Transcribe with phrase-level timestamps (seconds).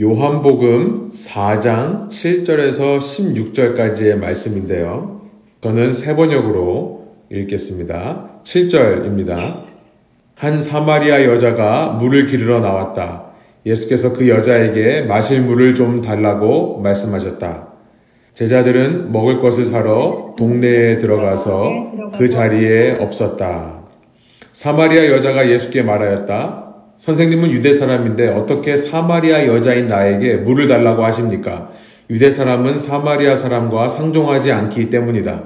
[0.00, 5.22] 요한복음 4장 7절에서 16절까지의 말씀인데요.
[5.60, 8.42] 저는 세 번역으로 읽겠습니다.
[8.44, 9.34] 7절입니다.
[10.36, 13.32] 한 사마리아 여자가 물을 기르러 나왔다.
[13.66, 17.66] 예수께서 그 여자에게 마실 물을 좀 달라고 말씀하셨다.
[18.34, 23.80] 제자들은 먹을 것을 사러 동네에 들어가서 그 자리에 없었다.
[24.52, 26.67] 사마리아 여자가 예수께 말하였다.
[26.98, 31.70] 선생님은 유대 사람인데 어떻게 사마리아 여자인 나에게 물을 달라고 하십니까?
[32.10, 35.44] 유대 사람은 사마리아 사람과 상종하지 않기 때문이다.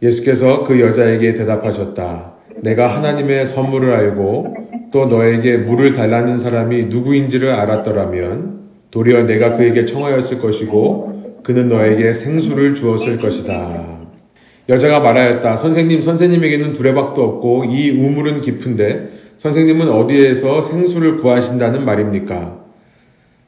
[0.00, 2.34] 예수께서 그 여자에게 대답하셨다.
[2.62, 4.56] 내가 하나님의 선물을 알고
[4.92, 8.60] 또 너에게 물을 달라는 사람이 누구인지를 알았더라면
[8.92, 13.98] 도리어 내가 그에게 청하였을 것이고 그는 너에게 생수를 주었을 것이다.
[14.68, 15.56] 여자가 말하였다.
[15.56, 22.58] 선생님, 선생님에게는 두레박도 없고 이 우물은 깊은데 선생님은 어디에서 생수를 구하신다는 말입니까?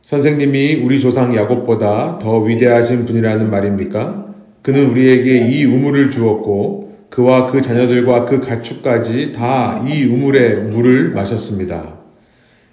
[0.01, 4.25] 선생님이 우리 조상 야곱보다 더 위대하신 분이라는 말입니까?
[4.63, 11.99] 그는 우리에게 이 우물을 주었고 그와 그 자녀들과 그 가축까지 다 이 우물의 물을 마셨습니다.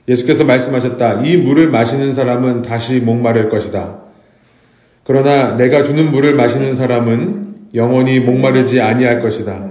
[0.08, 1.24] 예수께서 말씀하셨다.
[1.26, 3.98] 이 물을 마시는 사람은 다시 목마를 것이다.
[5.04, 9.68] 그러나 내가 주는 물을 마시는 사람은 영원히 목마르지 아니할 것이다.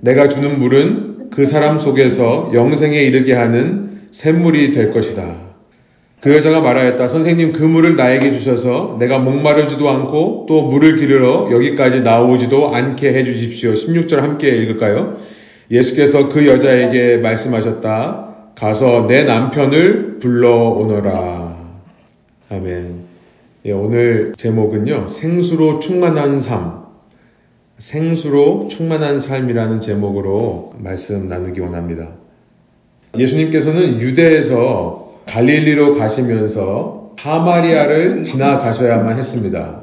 [0.00, 5.46] 내가 주는 물은 그 사람 속에서 영생에 이르게 하는 샘물이 될 것이다.
[6.20, 7.08] 그 여자가 말하였다.
[7.08, 13.24] 선생님 그 물을 나에게 주셔서 내가 목마르지도 않고 또 물을 기르러 여기까지 나오지도 않게 해
[13.24, 13.72] 주십시오.
[13.72, 15.18] 16절 함께 읽을까요?
[15.70, 18.26] 예수께서 그 여자에게 말씀하셨다.
[18.54, 21.56] 가서 내 남편을 불러오너라.
[22.50, 23.06] 아멘.
[23.66, 25.08] 예, 오늘 제목은요.
[25.08, 26.85] 생수로 충만한 삶.
[27.78, 32.08] 생수로 충만한 삶이라는 제목으로 말씀 나누기 원합니다.
[33.18, 39.82] 예수님께서는 유대에서 갈릴리로 가시면서 사마리아를 지나가셔야만 했습니다.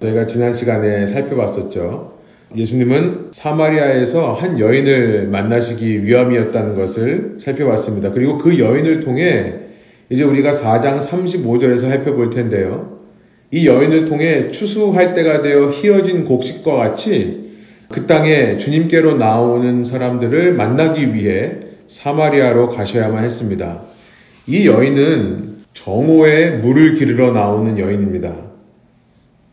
[0.00, 2.14] 저희가 지난 시간에 살펴봤었죠.
[2.56, 8.10] 예수님은 사마리아에서 한 여인을 만나시기 위함이었다는 것을 살펴봤습니다.
[8.12, 9.54] 그리고 그 여인을 통해
[10.10, 12.93] 이제 우리가 4장 35절에서 살펴볼 텐데요.
[13.54, 17.52] 이 여인을 통해 추수할 때가 되어 희어진 곡식과 같이
[17.88, 21.52] 그 땅에 주님께로 나오는 사람들을 만나기 위해
[21.86, 23.82] 사마리아로 가셔야만 했습니다.
[24.48, 28.34] 이 여인은 정오에 물을 기르러 나오는 여인입니다.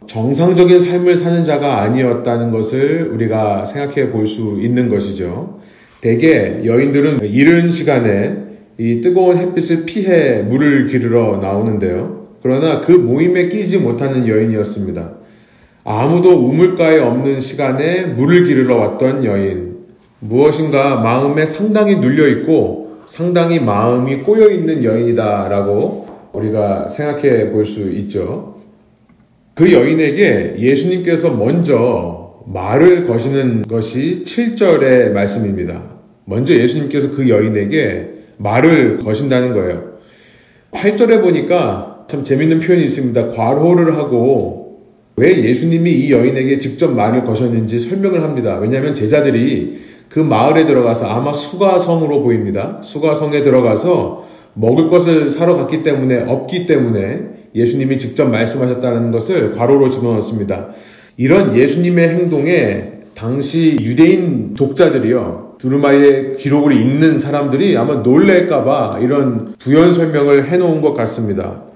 [0.08, 5.60] 정상적인 삶을 사는 자가 아니었다는 것을 우리가 생각해 볼 수 있는 것이죠.
[6.02, 8.36] 대개 여인들은 이른 시간에
[8.80, 12.21] 이 뜨거운 햇빛을 피해 물을 기르러 나오는데요.
[12.42, 15.12] 그러나 그 모임에 끼지 못하는 여인이었습니다.
[15.84, 19.72] 아무도 우물가에 없는 시간에 물을 기르러 왔던 여인.
[20.20, 28.52] 무엇인가 마음에 상당히 눌려 있고 상당히 마음이 꼬여 있는 여인이다라고 우리가 생각해 볼 수 있죠.
[29.54, 35.84] 그 여인에게 예수님께서 먼저 말을 거시는 것이 7절의 말씀입니다.
[36.26, 39.92] 먼저 예수님께서 그 여인에게 말을 거신다는 거예요.
[40.72, 43.30] 8절에 보니까 참 재밌는 표현이 있습니다.
[43.30, 44.82] 과로를 하고
[45.16, 48.58] 왜 예수님이 이 여인에게 직접 말을 거셨는지 설명을 합니다.
[48.60, 49.80] 왜냐하면 제자들이
[50.10, 52.80] 그 마을에 들어가서 아마 수가성으로 보입니다.
[52.84, 57.22] 수가성에 들어가서 먹을 것을 사러 갔기 때문에 없기 때문에
[57.56, 60.72] 예수님이 직접 말씀하셨다는 것을 과로로 집어넣었습니다.
[61.16, 65.56] 이런 예수님의 행동에 당시 유대인 독자들이요.
[65.60, 71.71] 두루마리의 기록을 읽는 사람들이 아마 놀랄까봐 이런 부연 설명을 해놓은 것 같습니다.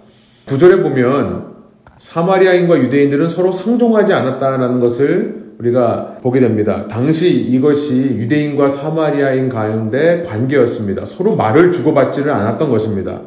[0.48, 1.56] 구절에 보면
[1.98, 6.88] 사마리아인과 유대인들은 서로 상종하지 않았다는 것을 우리가 보게 됩니다.
[6.88, 11.06] 당시 이것이 유대인과 사마리아인 가운데 관계였습니다.
[11.06, 13.22] 서로 말을 주고받지를 않았던 것입니다.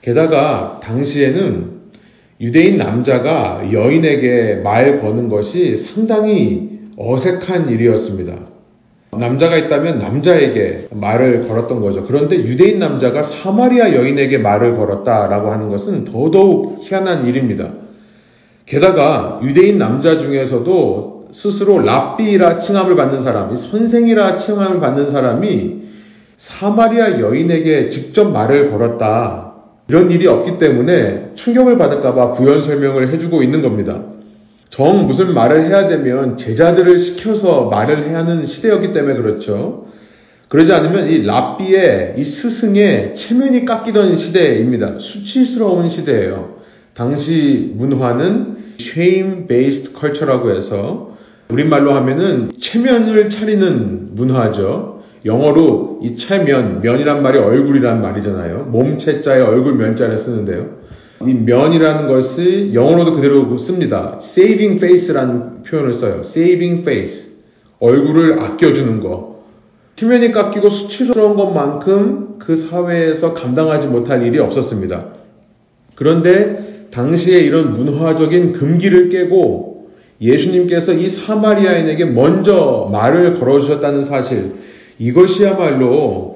[0.00, 1.74] 게다가 당시에는
[2.40, 8.53] 유대인 남자가 여인에게 말 거는 것이 상당히 어색한 일이었습니다.
[9.18, 12.04] 남자가 있다면 남자에게 말을 걸었던 거죠.
[12.04, 17.70] 그런데 유대인 남자가 사마리아 여인에게 말을 걸었다라고 하는 것은 더더욱 희한한 일입니다.
[18.66, 25.82] 게다가 유대인 남자 중에서도 스스로 랍비라 칭함을 받는 사람이 선생이라 칭함을 받는 사람이
[26.36, 29.52] 사마리아 여인에게 직접 말을 걸었다.
[29.88, 34.00] 이런 일이 없기 때문에 충격을 받을까봐 부연 설명을 해주고 있는 겁니다.
[34.70, 39.86] 정 무슨 말을 해야 되면 제자들을 시켜서 말을 해야 하는 시대였기 때문에 그렇죠.
[40.48, 44.98] 그러지 않으면 이 랍비의 이 스승의 체면이 깎이던 시대입니다.
[44.98, 46.58] 수치스러운 시대예요.
[46.92, 51.16] 당시 문화는 shame based culture라고 해서
[51.50, 55.02] 우리말로 하면은 체면을 차리는 문화죠.
[55.24, 58.64] 영어로 이 체면, 면이란 말이 얼굴이란 말이잖아요.
[58.70, 60.83] 몸체자에 얼굴 면자를 쓰는데요.
[61.22, 64.18] 이 면이라는 것이 영어로도 그대로 씁니다.
[64.20, 66.20] saving face라는 표현을 써요.
[66.20, 67.32] saving face.
[67.78, 69.42] 얼굴을 아껴주는 거.
[69.98, 75.06] 표면이 깎이고 수치스러운 것만큼 그 사회에서 감당하지 못할 일이 없었습니다.
[75.94, 79.90] 그런데 당시에 이런 문화적인 금기를 깨고
[80.20, 84.52] 예수님께서 이 사마리아인에게 먼저 말을 걸어주셨다는 사실,
[84.98, 86.33] 이것이야말로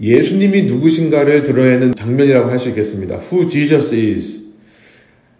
[0.00, 3.18] 예수님이 누구신가를 드러내는 장면이라고 할 수 있겠습니다.
[3.30, 4.38] Who Jesus is.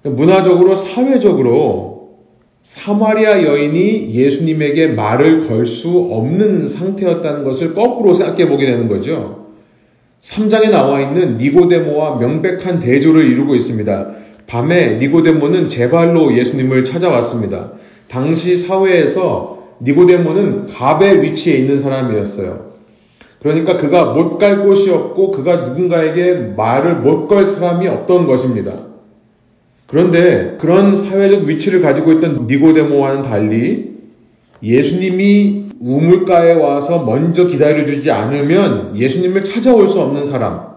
[0.03, 1.99] 문화적으로, 사회적으로
[2.63, 9.47] 사마리아 여인이 예수님에게 말을 걸 수 없는 상태였다는 것을 거꾸로 생각해 보게 되는 거죠.
[10.23, 14.11] 3장에 나와 있는 니고데모와 명백한 대조를 이루고 있습니다.
[14.49, 17.73] 밤에 니고데모는 제발로 예수님을 찾아왔습니다.
[18.09, 22.68] 당시 사회에서 니고데모는 갑의 위치에 있는 사람이었어요.
[23.41, 28.73] 그러니까 그가 못 갈 곳이 없고 그가 누군가에게 말을 못 걸 사람이 없던 것입니다.
[29.87, 33.97] 그런데 그런 사회적 위치를 가지고 있던 니고데모와는 달리
[34.63, 40.69] 예수님이 우물가에 와서 먼저 기다려주지 않으면 예수님을 찾아올 수 없는 사람.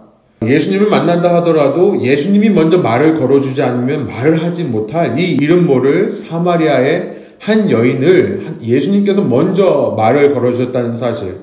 [0.43, 7.15] 예수님을 만난다 하더라도 예수님이 먼저 말을 걸어주지 않으면 말을 하지 못할 이 이름 모를 사마리아의
[7.39, 11.39] 한 여인을 예수님께서 먼저 말을 걸어주셨다는 사실.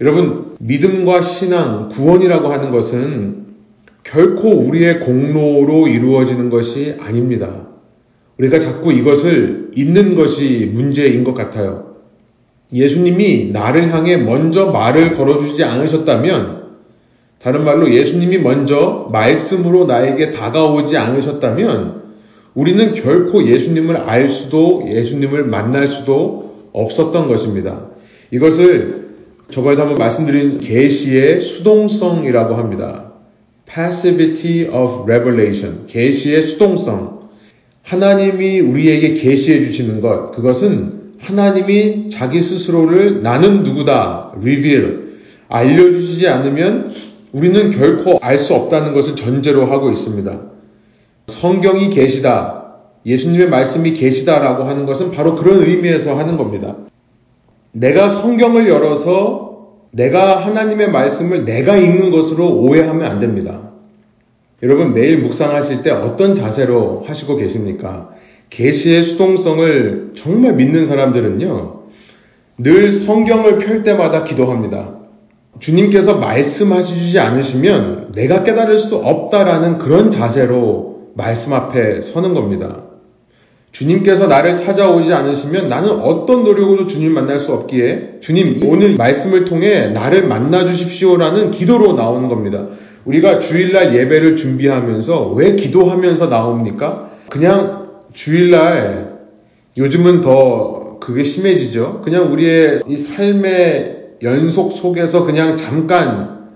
[0.00, 3.44] 여러분, 믿음과 신앙, 구원이라고 하는 것은
[4.02, 7.66] 결코 우리의 공로로 이루어지는 것이 아닙니다.
[8.38, 11.96] 우리가 자꾸 이것을 잊는 것이 문제인 것 같아요.
[12.72, 16.60] 예수님이 나를 향해 먼저 말을 걸어주지 않으셨다면,
[17.42, 22.00] 다른 말로 예수님이 먼저 말씀으로 나에게 다가오지 않으셨다면,
[22.54, 27.86] 우리는 결코 예수님을 알 수도 예수님을 만날 수도 없었던 것입니다.
[28.30, 28.99] 이것을
[29.50, 33.12] 저번에도 한번 말씀드린 계시의 수동성이라고 합니다.
[33.66, 35.86] Passivity of Revelation.
[35.86, 37.20] 계시의 수동성.
[37.82, 40.30] 하나님이 우리에게 계시해 주시는 것.
[40.32, 44.32] 그것은 하나님이 자기 스스로를 나는 누구다.
[44.38, 45.10] reveal.
[45.48, 46.92] 알려주시지 않으면
[47.32, 50.40] 우리는 결코 알 수 없다는 것을 전제로 하고 있습니다.
[51.28, 52.74] 성경이 계시다.
[53.06, 56.76] 예수님의 말씀이 계시다라고 하는 것은 바로 그런 의미에서 하는 겁니다.
[57.72, 59.50] 내가 성경을 열어서
[59.92, 63.70] 내가 하나님의 말씀을 내가 읽는 것으로 오해하면 안 됩니다.
[64.62, 68.10] 여러분 매일 묵상하실 때 어떤 자세로 하시고 계십니까?
[68.50, 71.80] 계시의 수동성을 정말 믿는 사람들은요.
[72.58, 74.96] 늘 성경을 펼 때마다 기도합니다.
[75.60, 82.89] 주님께서 말씀하시지 않으시면 내가 깨달을 수 없다라는 그런 자세로 말씀 앞에 서는 겁니다.
[83.72, 89.88] 주님께서 나를 찾아오지 않으시면 나는 어떤 노력으로 주님 만날 수 없기에 주님 오늘 말씀을 통해
[89.88, 92.66] 나를 만나 주십시오라는 기도로 나오는 겁니다.
[93.04, 97.10] 우리가 주일날 예배를 준비하면서 왜 기도하면서 나옵니까?
[97.30, 99.18] 그냥 주일날
[99.78, 102.02] 요즘은 더 그게 심해지죠.
[102.04, 106.50] 그냥 우리의 이 삶의 연속 속에서 그냥 잠깐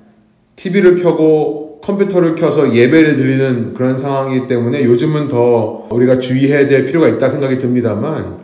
[0.57, 7.09] TV를 켜고 컴퓨터를 켜서 예배를 드리는 그런 상황이기 때문에 요즘은 더 우리가 주의해야 될 필요가
[7.09, 8.39] 있다 생각이 듭니다만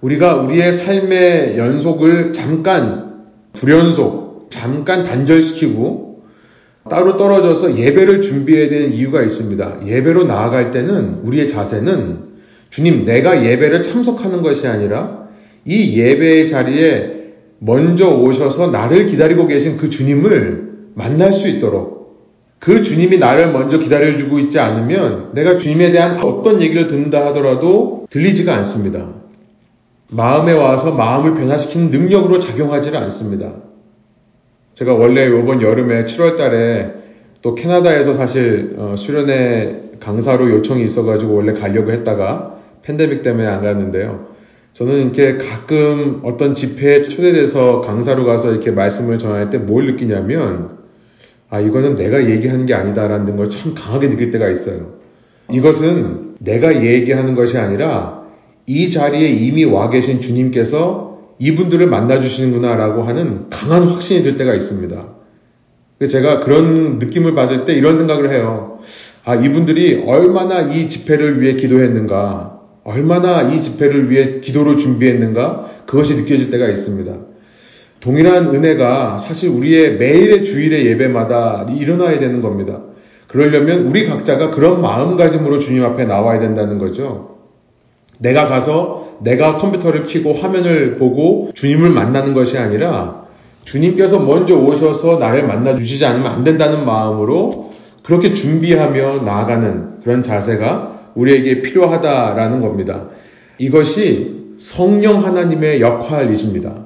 [0.00, 6.22] 우리가 우리의 삶의 연속을 잠깐 불연속, 잠깐 단절시키고
[6.88, 9.80] 따로 떨어져서 예배를 준비해야 되는 이유가 있습니다.
[9.86, 12.32] 예배로 나아갈 때는 우리의 자세는
[12.70, 15.28] 주님, 내가 예배를 참석하는 것이 아니라
[15.64, 17.22] 이 예배의 자리에
[17.58, 22.01] 먼저 오셔서 나를 기다리고 계신 그 주님을 만날 수 있도록
[22.62, 28.54] 그 주님이 나를 먼저 기다려주고 있지 않으면 내가 주님에 대한 어떤 얘기를 듣는다 하더라도 들리지가
[28.58, 29.08] 않습니다.
[30.08, 33.54] 마음에 와서 마음을 변화시키는 능력으로 작용하지를 않습니다.
[34.76, 36.92] 제가 원래 이번 여름에 7월 달에
[37.42, 44.28] 또 캐나다에서 사실 어, 수련회 강사로 요청이 있어가지고 원래 가려고 했다가 팬데믹 때문에 안 갔는데요.
[44.74, 50.81] 저는 이렇게 가끔 어떤 집회에 초대돼서 강사로 가서 이렇게 말씀을 전할 때 뭘 느끼냐면
[51.52, 54.94] 아, 이거는 내가 얘기하는 게 아니다라는 걸 참 강하게 느낄 때가 있어요.
[55.50, 58.22] 이것은 내가 얘기하는 것이 아니라
[58.66, 65.08] 이 자리에 이미 와 계신 주님께서 이분들을 만나주시는구나라고 하는 강한 확신이 들 때가 있습니다.
[66.08, 68.78] 제가 그런 느낌을 받을 때 이런 생각을 해요.
[69.22, 76.50] 아, 이분들이 얼마나 이 집회를 위해 기도했는가, 얼마나 이 집회를 위해 기도를 준비했는가, 그것이 느껴질
[76.50, 77.12] 때가 있습니다.
[78.02, 82.80] 동일한 은혜가 사실 우리의 매일의 주일의 예배마다 일어나야 되는 겁니다.
[83.28, 87.36] 그러려면 우리 각자가 그런 마음가짐으로 주님 앞에 나와야 된다는 거죠.
[88.18, 93.22] 내가 가서 내가 컴퓨터를 켜고 화면을 보고 주님을 만나는 것이 아니라
[93.64, 97.70] 주님께서 먼저 오셔서 나를 만나 주시지 않으면 안 된다는 마음으로
[98.02, 103.04] 그렇게 준비하며 나아가는 그런 자세가 우리에게 필요하다라는 겁니다.
[103.58, 106.81] 이것이 성령 하나님의 역할이십니다.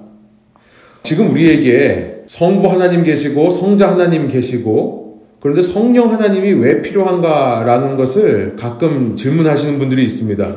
[1.06, 9.14] 지금 우리에게 성부 하나님 계시고 성자 하나님 계시고 그런데 성령 하나님이 왜 필요한가라는 것을 가끔
[9.14, 10.56] 질문하시는 분들이 있습니다.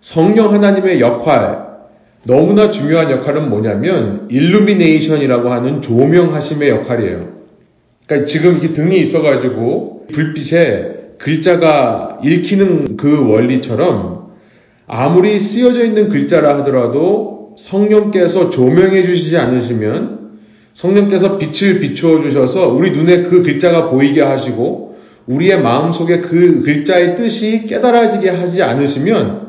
[0.00, 1.66] 성령 하나님의 역할,
[2.22, 7.28] 너무나 중요한 역할은 뭐냐면 일루미네이션이라고 하는 조명하심의 역할이에요.
[8.06, 14.30] 그러니까 지금 이게 등이 있어가지고 불빛에 글자가 읽히는 그 원리처럼
[14.86, 20.22] 아무리 쓰여져 있는 글자라 하더라도 성령께서 조명해 주시지 않으시면
[20.74, 27.66] 성령께서 빛을 비추어 주셔서 우리 눈에 그 글자가 보이게 하시고 우리의 마음속에 그 글자의 뜻이
[27.66, 29.42] 깨달아지게 하지 않으시면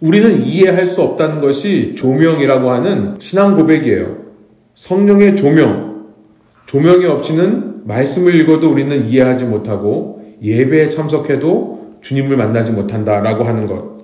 [0.00, 4.28] 우리는 이해할 수 없다는 것이 조명이라고 하는 신앙 고백이에요.
[4.74, 6.06] 성령의 조명.
[6.66, 13.97] 조명이 없이는 말씀을 읽어도 우리는 이해하지 못하고 예배에 참석해도 주님을 만나지 못한다라고 하는 것.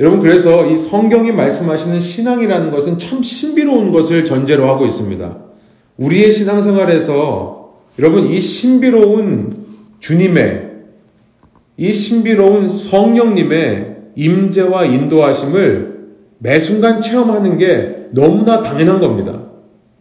[0.00, 5.38] 여러분, 그래서 이 성경이 말씀하시는 신앙이라는 것은 참 신비로운 것을 전제로 하고 있습니다.
[5.98, 9.66] 우리의 신앙생활에서 여러분, 이 신비로운
[10.00, 10.70] 주님의,
[11.76, 15.94] 이 신비로운 성령님의 임재와 인도하심을
[16.38, 19.42] 매 순간 체험하는 게 너무나 당연한 겁니다.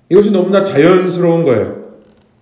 [0.09, 1.83] 이것이 너무나 자연스러운 거예요.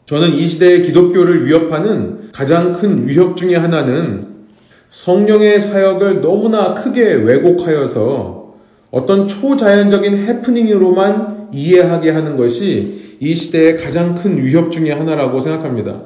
[0.06, 4.31] 저는 이 시대의 기독교를 위협하는 가장 큰 위협 중의 하나는
[4.92, 8.56] 성령의 사역을 너무나 크게 왜곡하여서
[8.92, 16.02] 어떤 초자연적인 해프닝으로만 이해하게 하는 것이 이 시대의 가장 큰 위협 중의 하나라고 생각합니다.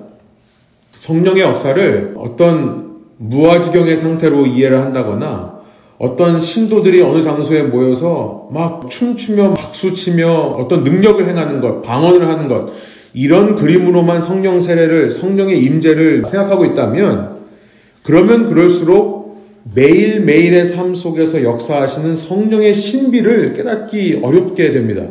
[0.91, 5.55] 성령의 역사를 어떤 무아지경의 상태로 이해를 한다거나
[5.97, 12.73] 어떤 신도들이 어느 장소에 모여서 막 춤추며 박수치며 어떤 능력을 행하는 것, 방언을 하는 것,
[13.13, 17.34] 이런 그림으로만 성령 세례를, 성령의 임재를 생각하고 있다면,
[18.05, 19.43] 그러면 그럴수록
[19.73, 25.07] 매일매일의 삶 속에서 역사하시는 성령의 신비를 깨닫기 어렵게 됩니다.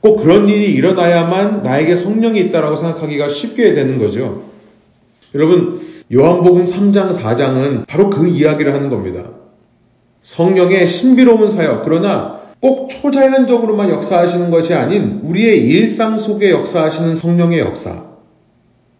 [0.00, 4.44] 꼭 그런 일이 일어나야만 나에게 성령이 있다라고 생각하기가 쉽게 되는 거죠.
[5.34, 9.24] 여러분, 요한복음 3장, 4장은 바로 그 이야기를 하는 겁니다.
[10.22, 18.04] 성령의 신비로운 사역, 그러나 꼭 초자연적으로만 역사하시는 것이 아닌 우리의 일상 속에 역사하시는 성령의 역사.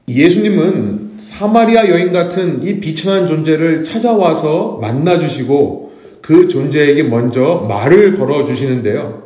[0.09, 9.25] 예수님은 사마리아 여인 같은 이 비천한 존재를 찾아와서 만나주시고 그 존재에게 먼저 말을 걸어주시는데요.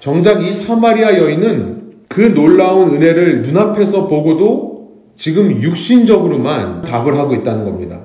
[0.00, 4.74] 정작 이 사마리아 여인은 그 놀라운 은혜를 눈앞에서 보고도
[5.16, 8.00] 지금 육신적으로만 답을 하고 있다는 겁니다.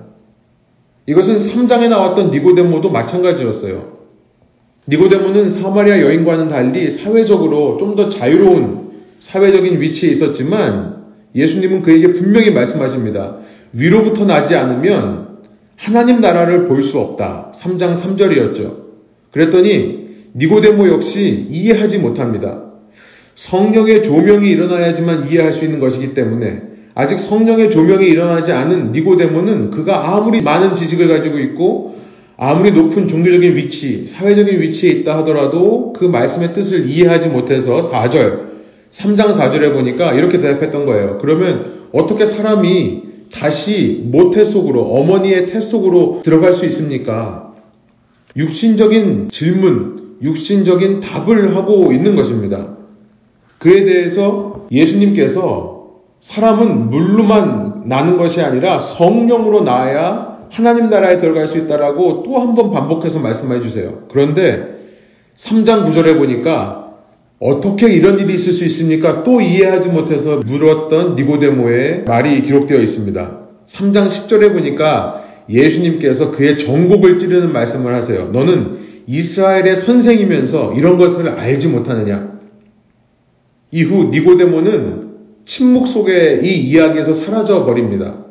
[1.05, 3.99] 이것은 3장에 나왔던 니고데모도 마찬가지였어요.
[4.87, 8.89] 니고데모는 사마리아 여인과는 달리 사회적으로 좀 더 자유로운
[9.19, 10.98] 사회적인 위치에 있었지만
[11.35, 13.37] 예수님은 그에게 분명히 말씀하십니다.
[13.73, 15.39] 위로부터 나지 않으면
[15.75, 17.51] 하나님 나라를 볼 수 없다.
[17.55, 18.89] 3장 3절이었죠.
[19.31, 22.63] 그랬더니 니고데모 역시 이해하지 못합니다.
[23.35, 26.61] 성령의 조명이 일어나야지만 이해할 수 있는 것이기 때문에
[26.95, 31.99] 아직 성령의 조명이 일어나지 않은 니고데모는 그가 아무리 많은 지식을 가지고 있고
[32.35, 38.48] 아무리 높은 종교적인 위치, 사회적인 위치에 있다 하더라도 그 말씀의 뜻을 이해하지 못해서 4절,
[38.91, 41.17] 3장 4절에 보니까 이렇게 대답했던 거예요.
[41.19, 47.53] 그러면 어떻게 사람이 다시 모태 속으로, 어머니의 태 속으로 들어갈 수 있습니까?
[48.35, 52.75] 육신적인 질문, 육신적인 답을 하고 있는 것입니다.
[53.59, 55.87] 그에 대해서 예수님께서
[56.21, 62.71] 사람은 물로만 나는 것이 아니라 성령으로 나야 하나님 나라에 들어갈 수 있다라고 또 한 번
[62.71, 64.03] 반복해서 말씀해 주세요.
[64.09, 64.79] 그런데
[65.37, 66.78] 3장 9절에 보니까
[67.39, 69.23] 어떻게 이런 일이 있을 수 있습니까?
[69.23, 73.39] 또 이해하지 못해서 물었던 니고데모의 말이 기록되어 있습니다.
[73.65, 78.29] 3장 10절에 보니까 예수님께서 그의 정곡을 찌르는 말씀을 하세요.
[78.31, 78.77] 너는
[79.07, 82.39] 이스라엘의 선생이면서 이런 것을 알지 못하느냐?
[83.71, 85.09] 이후 니고데모는
[85.45, 88.25] 침묵 속에 이 이야기에서 사라져 버립니다.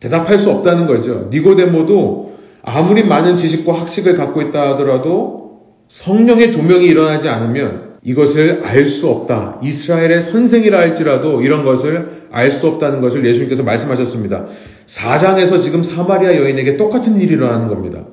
[0.00, 1.28] 대답할 수 없다는 거죠.
[1.32, 9.08] 니고데모도 아무리 많은 지식과 학식을 갖고 있다 하더라도 성령의 조명이 일어나지 않으면 이것을 알 수
[9.08, 9.60] 없다.
[9.62, 14.46] 이스라엘의 선생이라 할지라도 이런 것을 알 수 없다는 것을 예수님께서 말씀하셨습니다.
[14.86, 18.04] 4장에서 지금 사마리아 여인에게 똑같은 일이 일어나는 겁니다.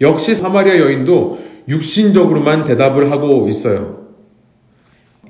[0.00, 1.38] 역시 사마리아 여인도
[1.68, 4.06] 육신적으로만 대답을 하고 있어요.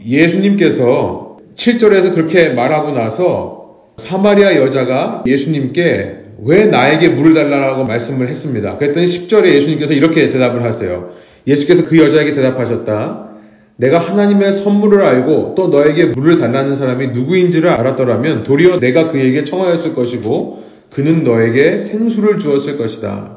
[0.05, 8.77] 예수님께서 7절에서 그렇게 말하고 나서 사마리아 여자가 예수님께 왜 나에게 물을 달라고 말씀을 했습니다.
[8.77, 11.13] 그랬더니 10절에 예수님께서 이렇게 대답을 하세요.
[11.47, 13.26] 예수께서 그 여자에게 대답하셨다.
[13.77, 19.95] 내가 하나님의 선물을 알고 또 너에게 물을 달라는 사람이 누구인지를 알았더라면 도리어 내가 그에게 청하였을
[19.95, 23.37] 것이고 그는 너에게 생수를 주었을 것이다.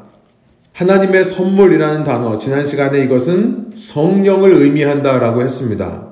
[0.72, 6.06] 하나님의 선물이라는 단어, 지난 시간에 이것은 성령을 의미한다 라고 했습니다.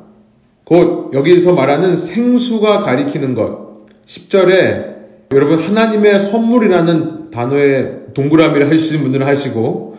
[0.65, 3.87] 곧 여기서 말하는 생수가 가리키는 것.
[4.07, 4.99] 10절에
[5.33, 9.98] 여러분 하나님의 선물이라는 단어에 동그라미를 해주신 분들은 하시고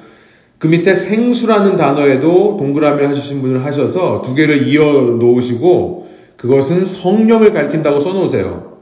[0.60, 4.84] 그 밑에 생수라는 단어에도 동그라미를 해주신 분을 하셔서 두 개를 이어
[5.20, 8.78] 놓으시고 그것은 성령을 가리킨다고 써 놓으세요.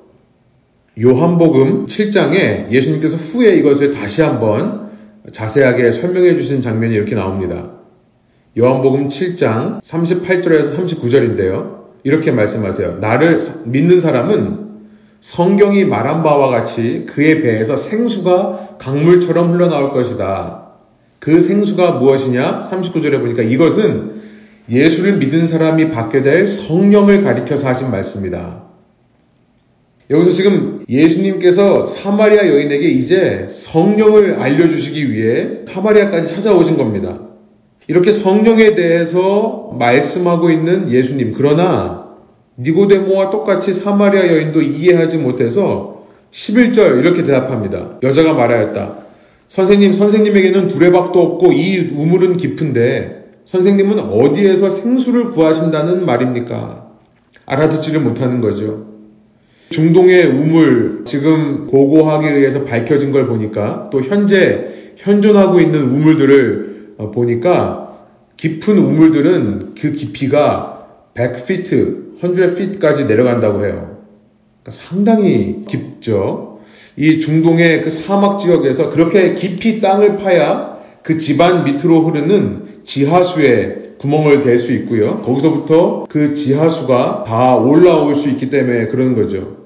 [1.00, 4.90] 요한복음 7장에 예수님께서 후에 이것을 다시 한번
[5.32, 7.72] 자세하게 설명해 주신 장면이 이렇게 나옵니다.
[8.58, 11.78] 요한복음 7장 38절에서 39절인데요.
[12.04, 12.98] 이렇게 말씀하세요.
[13.00, 14.68] 나를 믿는 사람은
[15.20, 20.67] 성경이 말한 바와 같이 그의 배에서 생수가 강물처럼 흘러나올 것이다.
[21.28, 22.62] 그 생수가 무엇이냐?
[22.62, 24.14] 39절에 보니까 이것은
[24.70, 28.64] 예수를 믿은 사람이 받게 될 성령을 가리켜서 하신 말씀입니다.
[30.10, 37.20] 여기서 지금 예수님께서 사마리아 여인에게 이제 성령을 알려주시기 위해 사마리아까지 찾아오신 겁니다.
[37.88, 41.34] 이렇게 성령에 대해서 말씀하고 있는 예수님.
[41.36, 42.08] 그러나
[42.58, 48.00] 니고데모와 똑같이 사마리아 여인도 이해하지 못해서 11절 이렇게 대답합니다.
[48.02, 49.07] 여자가 말하였다.
[49.48, 56.88] 선생님, 선생님에게는 두레박도 없고 이 우물은 깊은데 선생님은 어디에서 생수를 구하신다는 말입니까?
[57.46, 58.86] 알아듣지를 못하는 거죠.
[59.70, 68.06] 중동의 우물, 지금 고고학에 의해서 밝혀진 걸 보니까 또 현재 현존하고 있는 우물들을 어, 보니까
[68.38, 73.98] 깊은 우물들은 그 깊이가 100피트, 100피트까지 내려간다고 해요.
[74.62, 76.47] 그러니까 상당히 깊죠.
[76.98, 84.42] 이 중동의 그 사막 지역에서 그렇게 깊이 땅을 파야 그 집안 밑으로 흐르는 지하수에 구멍을
[84.42, 85.22] 댈 수 있고요.
[85.22, 89.58] 거기서부터 그 지하수가 다 올라올 수 있기 때문에 그런 거죠.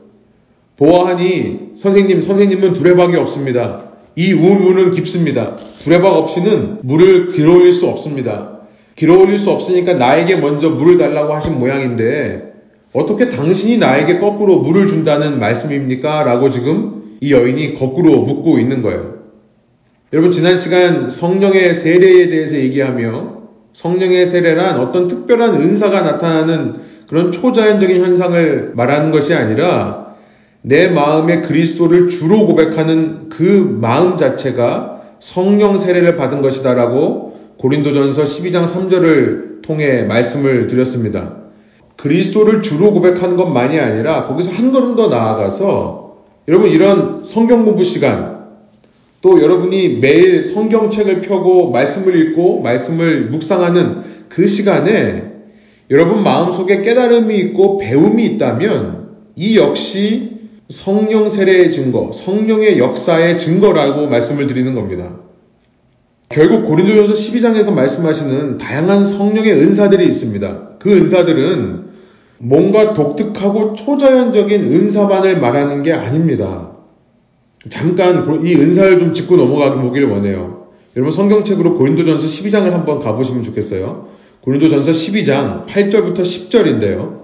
[0.78, 3.86] 보아하니 선생님, 선생님은 두레박이 없습니다.
[4.18, 5.56] 이 우물은 깊습니다.
[5.84, 8.60] 두레박 없이는 물을 길어 올릴 수 없습니다.
[8.96, 12.52] 길어 올릴 수 없으니까 나에게 먼저 물을 달라고 하신 모양인데
[12.92, 16.24] 어떻게 당신이 나에게 거꾸로 물을 준다는 말씀입니까?
[16.24, 19.22] 라고 지금 이 여인이 거꾸로 묻고 있는 거예요.
[20.12, 23.42] 여러분 지난 시간 성령의 세례에 대해서 얘기하며
[23.74, 30.16] 성령의 세례란 어떤 특별한 은사가 나타나는 그런 초자연적인 현상을 말하는 것이 아니라
[30.64, 39.62] 내 마음에 그리스도를 주로 고백하는 그 마음 자체가 성령 세례를 받은 것이다라고 고린도전서 12장 3절을
[39.62, 41.36] 통해 말씀을 드렸습니다.
[41.98, 46.01] 그리스도를 주로 고백하는 것만이 아니라 거기서 한 걸음 더 나아가서
[46.52, 48.42] 여러분 이런 성경 공부 시간
[49.22, 55.32] 또 여러분이 매일 성경책을 펴고 말씀을 읽고 말씀을 묵상하는 그 시간에
[55.90, 64.48] 여러분 마음속에 깨달음이 있고 배움이 있다면 이 역시 성령 세례의 증거, 성령의 역사의 증거라고 말씀을
[64.48, 65.20] 드리는 겁니다.
[66.28, 70.70] 결국 고린도전서 12장에서 말씀하시는 다양한 성령의 은사들이 있습니다.
[70.80, 71.91] 그 은사들은
[72.42, 76.72] 뭔가 독특하고 초자연적인 은사만을 말하는 게 아닙니다.
[77.70, 80.68] 잠깐 이 은사를 좀 짚고 넘어가 보기를 원해요.
[80.96, 84.08] 여러분 성경책으로 고린도전서 12장을 한번 가보시면 좋겠어요.
[84.42, 87.22] 고린도전서 12장 8절부터 10절인데요.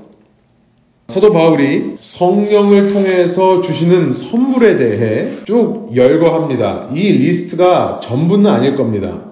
[1.07, 6.89] 사도 바울이 성령을 통해서 주시는 선물에 대해 쭉 열거합니다.
[6.93, 9.26] 이 리스트가 전부는 아닐 겁니다.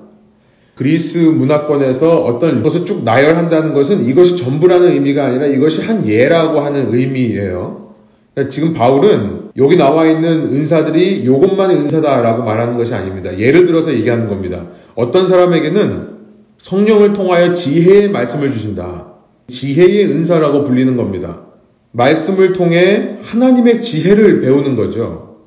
[0.75, 6.93] 그리스 문화권에서 어떤 것을 쭉 나열한다는 것은 이것이 전부라는 의미가 아니라 이것이 한 예라고 하는
[6.93, 7.93] 의미예요.
[8.33, 13.37] 그러니까 지금 바울은 여기 나와 있는 은사들이 이것만의 은사다라고 말하는 것이 아닙니다.
[13.39, 14.65] 예를 들어서 얘기하는 겁니다.
[14.95, 16.15] 어떤 사람에게는
[16.57, 19.13] 성령을 통하여 지혜의 말씀을 주신다.
[19.47, 21.43] 지혜의 은사라고 불리는 겁니다.
[21.91, 25.37] 말씀을 통해 하나님의 지혜를 배우는 거죠.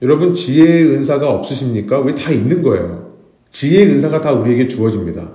[0.00, 1.98] 여러분 지혜의 은사가 없으십니까?
[1.98, 3.01] 우리 다 있는 거예요.
[3.52, 5.28] 지혜의 은사가 다 우리에게 주어집니다.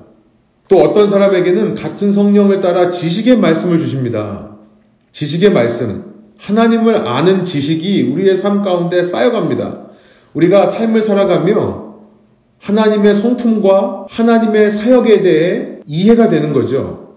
[0.67, 4.57] 또 어떤 사람에게는 같은 성령을 따라 지식의 말씀을 주십니다.
[5.11, 9.87] 지식의 말씀, 하나님을 아는 지식이 우리의 삶 가운데 쌓여갑니다.
[10.33, 11.87] 우리가 삶을 살아가며
[12.59, 17.15] 하나님의 성품과 하나님의 사역에 대해 이해가 되는 거죠.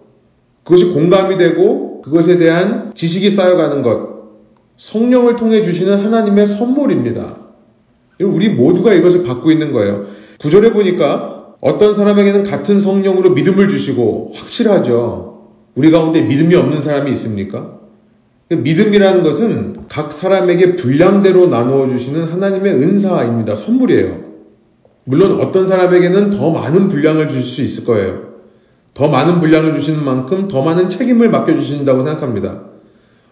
[0.64, 4.10] 그것이 공감이 되고 그것에 대한 지식이 쌓여가는 것.
[4.76, 7.36] 성령을 통해 주시는 하나님의 선물입니다.
[8.20, 10.06] 우리 모두가 이것을 받고 있는 거예요.
[10.40, 15.48] 구절에 보니까 어떤 사람에게는 같은 성령으로 믿음을 주시고 확실하죠.
[15.74, 17.78] 우리 가운데 믿음이 없는 사람이 있습니까?
[18.48, 23.54] 그 믿음이라는 것은 각 사람에게 분량대로 나누어 주시는 하나님의 은사입니다.
[23.54, 24.30] 선물이에요.
[25.04, 28.30] 물론 어떤 사람에게는 더 많은 분량을 주실 수 있을 거예요.
[28.94, 32.62] 더 많은 분량을 주시는 만큼 더 많은 책임을 맡겨주신다고 생각합니다.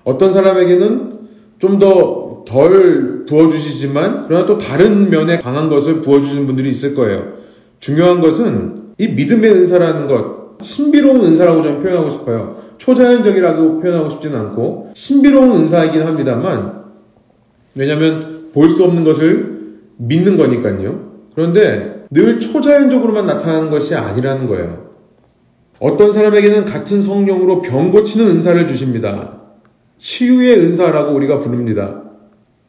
[0.04, 1.18] 어떤 사람에게는
[1.58, 7.34] 좀 더 덜 부어주시지만 그러나 또 다른 면에 강한 것을 부어주시는 분들이 있을 거예요.
[7.80, 12.62] 중요한 것은 이 믿음의 은사라는 것, 신비로운 은사라고 저는 표현하고 싶어요.
[12.78, 16.84] 초자연적이라고 표현하고 싶지는 않고 신비로운 은사이긴 합니다만
[17.76, 21.08] 왜냐하면 볼 수 없는 것을 믿는 거니까요.
[21.34, 24.88] 그런데 늘 초자연적으로만 나타나는 것이 아니라는 거예요.
[25.78, 29.38] 어떤 사람에게는 같은 성령으로 병 고치는 은사를 주십니다.
[29.98, 32.02] 치유의 은사라고 우리가 부릅니다.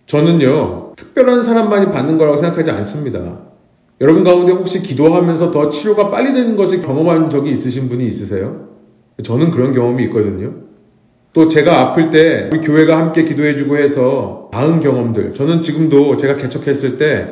[0.10, 3.41] 저는요, 특별한 사람만이 받는 거라고 생각하지 않습니다.
[4.02, 8.69] 여러분 가운데 혹시 기도하면서 더 치료가 빨리 되는 것을 경험한 적이 있으신 분이 있으세요?
[9.24, 10.54] 저는 그런 경험이 있거든요.
[11.34, 15.36] 또 제가 아플 때 우리 교회가 함께 기도해주고 해서 나은 경험들.
[15.36, 17.28] 저는 지금도 제가 개척했을 때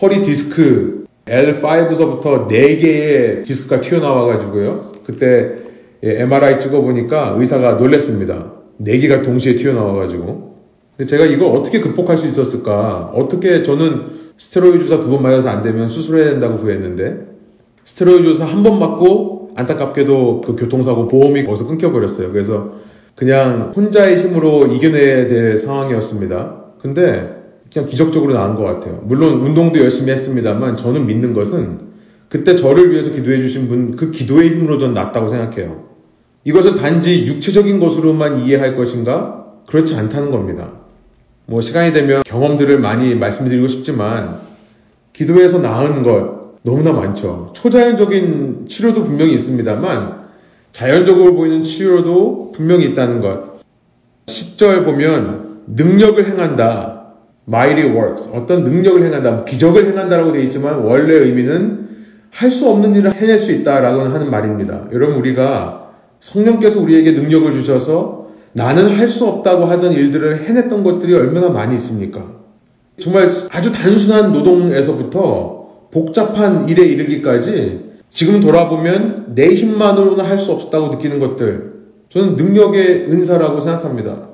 [0.00, 4.92] 허리 디스크 L5서부터 4개의 디스크가 튀어나와가지고요.
[5.04, 5.54] 그때
[6.00, 8.52] MRI 찍어보니까 의사가 놀랬습니다.
[8.80, 10.53] 4개가 동시에 튀어나와가지고.
[10.96, 13.10] 근데 제가 이걸 어떻게 극복할 수 있었을까?
[13.14, 17.26] 어떻게 저는 스테로이드 주사 두 번 맞아서 안 되면 수술해야 된다고 구했는데
[17.84, 22.32] 스테로이드 주사 한 번 맞고 안타깝게도 그 교통사고 보험이 거기서 끊겨버렸어요.
[22.32, 22.74] 그래서
[23.14, 26.56] 그냥 혼자의 힘으로 이겨내야 될 상황이었습니다.
[26.80, 29.00] 근데 그냥 기적적으로 나은 것 같아요.
[29.04, 31.78] 물론 운동도 열심히 했습니다만 저는 믿는 것은
[32.28, 35.84] 그때 저를 위해서 기도해 주신 분 그 기도의 힘으로 전 낫다고 생각해요.
[36.44, 39.44] 이것을 단지 육체적인 것으로만 이해할 것인가?
[39.68, 40.72] 그렇지 않다는 겁니다.
[41.46, 44.40] 뭐 시간이 되면 경험들을 많이 말씀드리고 싶지만
[45.12, 47.52] 기도에서 나은 것 너무나 많죠.
[47.54, 50.24] 초자연적인 치료도 분명히 있습니다만
[50.72, 53.60] 자연적으로 보이는 치료도 분명히 있다는 것.
[54.26, 57.04] 10절 보면 능력을 행한다.
[57.46, 58.30] mighty works.
[58.32, 59.30] 어떤 능력을 행한다.
[59.30, 61.84] 뭐 기적을 행한다라고 되어 있지만 원래 의미는
[62.30, 64.88] 할 수 없는 일을 해낼 수 있다라고 하는 말입니다.
[64.92, 68.23] 여러분 우리가 성령께서 우리에게 능력을 주셔서
[68.54, 72.24] 나는 할 수 없다고 하던 일들을 해냈던 것들이 얼마나 많이 있습니까?
[73.00, 81.18] 정말 아주 단순한 노동에서부터 복잡한 일에 이르기까지 지금 돌아보면 내 힘만으로는 할 수 없었다고 느끼는
[81.18, 81.74] 것들
[82.10, 84.28] 저는 능력의 은사라고 생각합니다.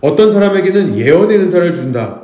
[0.00, 2.22] 어떤 사람에게는 예언의 은사를 준다.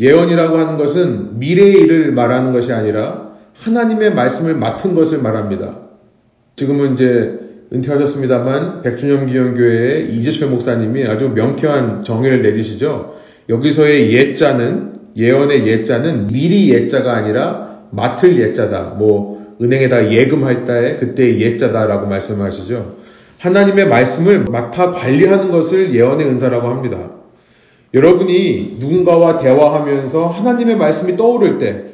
[0.00, 5.76] 예언이라고 하는 것은 미래의 일을 말하는 것이 아니라 하나님의 말씀을 맡은 것을 말합니다.
[6.56, 7.39] 지금은 이제
[7.72, 13.14] 은퇴하셨습니다만 백준영 기영교회의 이재철 목사님이 아주 명쾌한 정의를 내리시죠.
[13.48, 18.94] 여기서의 예자는 예언의 예자는 미리 예자가 아니라 맡을 예자다.
[18.98, 22.96] 뭐 은행에다 예금할 때 그때 예자다라고 말씀하시죠.
[23.38, 27.10] 하나님의 말씀을 맡아 관리하는 것을 예언의 은사라고 합니다.
[27.92, 31.86] 여러분이 누군가와 대화하면서 하나님의 말씀이 떠오를 때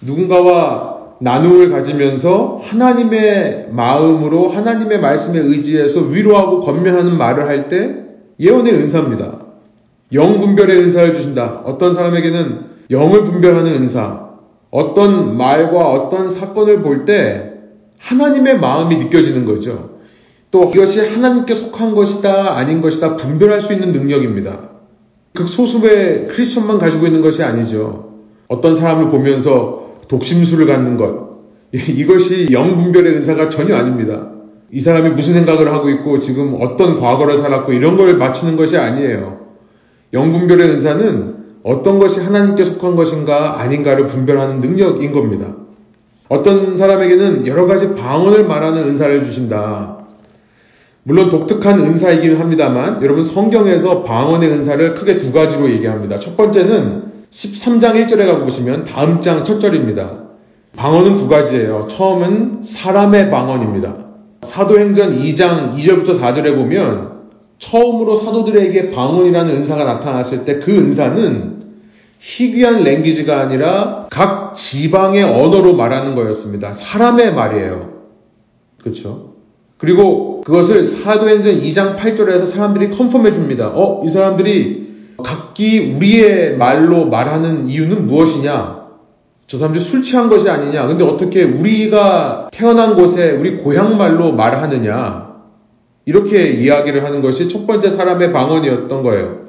[0.00, 7.94] 누군가와 나눔을 가지면서 하나님의 마음으로 하나님의 말씀에 의지해서 위로하고 건면하는 말을 할 때
[8.38, 9.38] 예언의 은사입니다.
[10.12, 11.62] 영 분별의 은사를 주신다.
[11.64, 14.26] 어떤 사람에게는 영을 분별하는 은사,
[14.70, 17.52] 어떤 말과 어떤 사건을 볼 때
[17.98, 19.96] 하나님의 마음이 느껴지는 거죠.
[20.50, 24.68] 또 이것이 하나님께 속한 것이다, 아닌 것이다 분별할 수 있는 능력입니다.
[25.34, 28.12] 극소수의 크리스천만 가지고 있는 것이 아니죠.
[28.48, 31.36] 어떤 사람을 보면서 독심술을 갖는 것.
[31.72, 34.30] 이것이 영분별의 은사가 전혀 아닙니다.
[34.70, 39.46] 이 사람이 무슨 생각을 하고 있고 지금 어떤 과거를 살았고 이런 걸 맞추는 것이 아니에요.
[40.12, 45.54] 영분별의 은사는 어떤 것이 하나님께 속한 것인가 아닌가를 분별하는 능력인 겁니다.
[46.28, 49.98] 어떤 사람에게는 여러 가지 방언을 말하는 은사를 주신다.
[51.04, 56.18] 물론 독특한 은사이긴 합니다만 여러분 성경에서 방언의 은사를 크게 두 가지로 얘기합니다.
[56.18, 60.24] 첫 번째는 13장 1절에 가보시면 다음 장 첫 절입니다.
[60.76, 61.88] 방언은 두 가지예요.
[61.90, 63.94] 처음은 사람의 방언입니다.
[64.42, 67.16] 사도행전 2장 2절부터 4절에 보면
[67.58, 71.56] 처음으로 사도들에게 방언이라는 은사가 나타났을 때 그 은사는
[72.18, 76.72] 희귀한 랭귀지가 아니라 각 지방의 언어로 말하는 거였습니다.
[76.72, 77.90] 사람의 말이에요.
[78.82, 79.34] 그렇죠?
[79.78, 83.68] 그리고 그것을 사도행전 2장 8절에서 사람들이 컨펌해 줍니다.
[83.74, 84.85] 어, 이 사람들이
[85.22, 88.86] 각기 우리의 말로 말하는 이유는 무엇이냐?
[89.46, 90.86] 저 사람들이 술 취한 것이 아니냐?
[90.86, 95.26] 근데 어떻게 우리가 태어난 곳에 우리 고향 말로 말하느냐?
[96.04, 99.46] 이렇게 이야기를 하는 것이 첫 번째 사람의 방언이었던 거예요.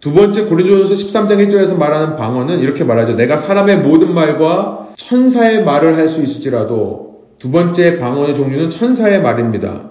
[0.00, 3.14] 두 번째 고린도전서 13장 1절에서 말하는 방언은 이렇게 말하죠.
[3.16, 9.82] 내가 사람의 모든 말과 천사의 말을 할 수 있을지라도 두 번째 방언의 종류는 천사의 말입니다.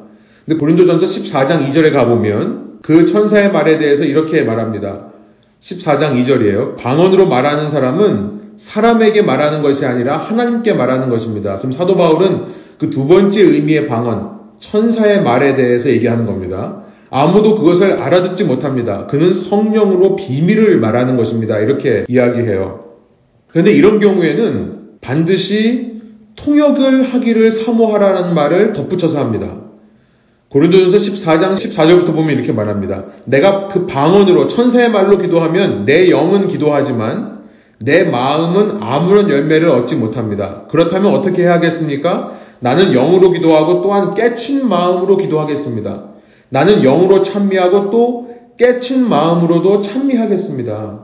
[0.46, 5.08] 근데 고린도전서 14장 2절에 가보면 그 천사의 말에 대해서 이렇게 말합니다.
[5.60, 6.78] 14장 2절이에요.
[6.78, 11.56] 방언으로 말하는 사람은 사람에게 말하는 것이 아니라 하나님께 말하는 것입니다.
[11.56, 12.44] 지금 사도 바울은
[12.78, 16.84] 그 두 번째 의미의 방언, 천사의 말에 대해서 얘기하는 겁니다.
[17.10, 19.08] 아무도 그것을 알아듣지 못합니다.
[19.08, 21.58] 그는 성령으로 비밀을 말하는 것입니다.
[21.58, 22.86] 이렇게 이야기해요.
[23.48, 26.02] 그런데 이런 경우에는 반드시
[26.36, 29.65] 통역을 하기를 사모하라는 말을 덧붙여서 합니다.
[30.50, 33.06] 고린도전서 14장 14절부터 보면 이렇게 말합니다.
[33.26, 37.36] 내가 그 방언으로 천사의 말로 기도하면 내 영은 기도하지만
[37.80, 40.64] 내 마음은 아무런 열매를 얻지 못합니다.
[40.70, 42.32] 그렇다면 어떻게 해야겠습니까?
[42.60, 46.04] 나는 영으로 기도하고 또한 깨친 마음으로 기도하겠습니다.
[46.50, 51.00] 나는 영으로 찬미하고 또 깨친 마음으로도 찬미하겠습니다.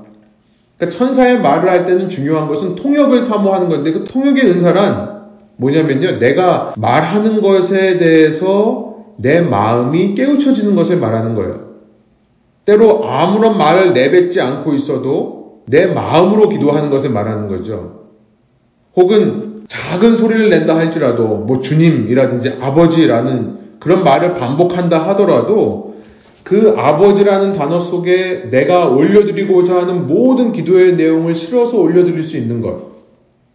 [0.77, 5.21] 그러니까 천사의 말을 할 때는 중요한 것은 통역을 사모하는 건데 그 통역의 은사란
[5.58, 6.19] 뭐냐면요.
[6.19, 11.71] 내가 말하는 것에 대해서 내 마음이 깨우쳐지는 것을 말하는 거예요.
[12.65, 18.02] 때로 아무런 말을 내뱉지 않고 있어도 내 마음으로 기도하는 것을 말하는 거죠.
[18.95, 25.95] 혹은 작은 소리를 낸다 할지라도 뭐 주님이라든지 아버지라는 그런 말을 반복한다 하더라도
[26.43, 32.91] 그 아버지라는 단어 속에 내가 올려드리고자 하는 모든 기도의 내용을 실어서 올려드릴 수 있는 것.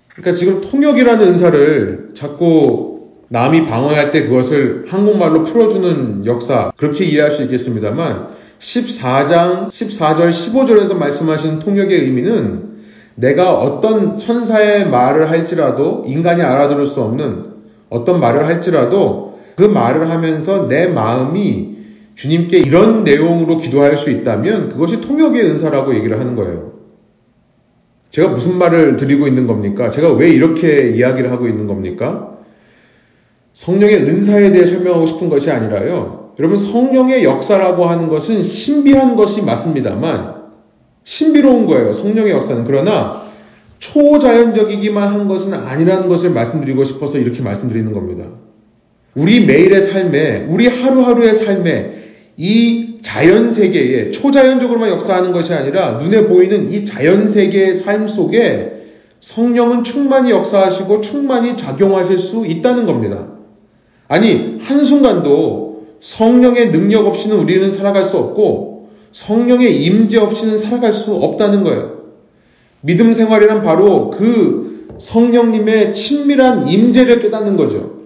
[0.09, 2.96] 그러니까 지금 통역이라는 은사를 자꾸
[3.29, 11.59] 남이 방언할 때 그것을 한국말로 풀어주는 역사, 그렇게 이해할 수 있겠습니다만, 14장, 14절, 15절에서 말씀하시는
[11.59, 12.77] 통역의 의미는
[13.17, 17.45] 내가 어떤 천사의 말을 할지라도 인간이 알아들을 수 없는
[17.89, 21.77] 어떤 말을 할지라도 그 말을 하면서 내 마음이
[22.15, 26.73] 주님께 이런 내용으로 기도할 수 있다면 그것이 통역의 은사라고 얘기를 하는 거예요.
[28.11, 29.91] 제가 무슨 말을 드리고 있는 겁니까?
[29.91, 32.36] 제가 왜 이렇게 이야기를 하고 있는 겁니까?
[33.57, 36.33] 성령의 은사에 대해 설명하고 싶은 것이 아니라요.
[36.39, 40.35] 여러분, 성령의 역사라고 하는 것은 신비한 것이 맞습니다만,
[41.05, 41.95] 신비로운 거예요.
[41.95, 42.65] 성령의 역사는.
[42.65, 43.23] 그러나,
[43.79, 48.27] 초자연적이기만 한 것은 아니라는 것을 말씀드리고 싶어서 이렇게 말씀드리는 겁니다.
[49.15, 51.95] 우리 매일의 삶에, 우리 하루하루의 삶에
[52.37, 58.73] 이 자연 세계에 초자연적으로만 역사하는 것이 아니라 눈에 보이는 이 자연 세계의 삶 속에
[59.21, 63.36] 성령은 충만히 역사하시고 충만히 작용하실 수 있다는 겁니다.
[64.09, 71.65] 아니, 한순간도 성령의 능력 없이는 우리는 살아갈 수 없고 성령의 임재 없이는 살아갈 수 없다는
[71.65, 71.97] 거예요.
[72.83, 77.97] 믿음 생활이란 바로 그 성령님의 친밀한 임재를 깨닫는 거죠.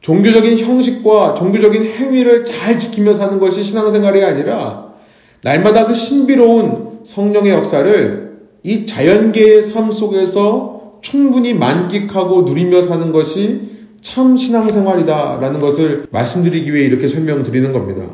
[0.00, 4.92] 종교적인 형식과 종교적인 행위를 잘 지키며 사는 것이 신앙생활이 아니라
[5.42, 13.73] 날마다 그 신비로운 성령의 역사를 이 자연계의 삶 속에서 충분히 만끽하고 누리며 사는 것이
[14.04, 18.06] 참 신앙생활이다라는 것을 말씀드리기 위해 이렇게 설명드리는 겁니다.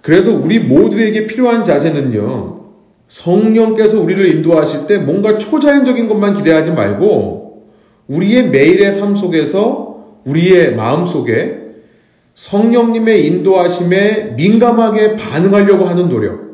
[0.00, 2.60] 그래서 우리 모두에게 필요한 자세는요,
[3.08, 7.64] 성령께서 우리를 인도하실 때 뭔가 초자연적인 것만 기대하지 말고,
[8.06, 11.58] 우리의 매일의 삶 속에서, 우리의 마음 속에
[12.34, 16.44] 성령님의 인도하심에 민감하게 반응하려고 하는 노력,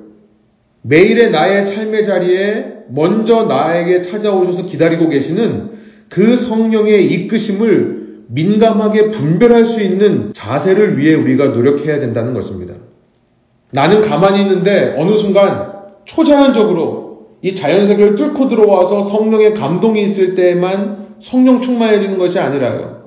[0.83, 5.71] 매일의 나의 삶의 자리에 먼저 나에게 찾아오셔서 기다리고 계시는
[6.09, 8.00] 그 성령의 이끄심을
[8.33, 12.75] 민감하게 분별할 수 있는 자세를 위해 우리가 노력해야 된다는 것입니다.
[13.73, 15.73] 나는 가만히 있는데 어느 순간
[16.05, 23.01] 초자연적으로 이 자연 세계를 뚫고 들어와서 성령의 감동이 있을 때에만 성령 충만해지는 것이 아니라요.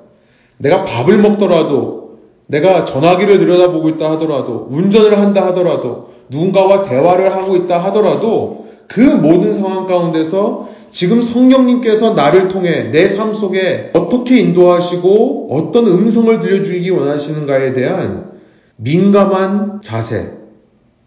[0.57, 7.79] 내가 밥을 먹더라도, 내가 전화기를 들여다보고 있다 하더라도, 운전을 한다 하더라도, 누군가와 대화를 하고 있다
[7.85, 15.87] 하더라도, 그 모든 상황 가운데서 지금 성령님께서 나를 통해 내 삶 속에 어떻게 인도하시고 어떤
[15.87, 18.31] 음성을 들려주기 원하시는가에 대한
[18.75, 20.31] 민감한 자세,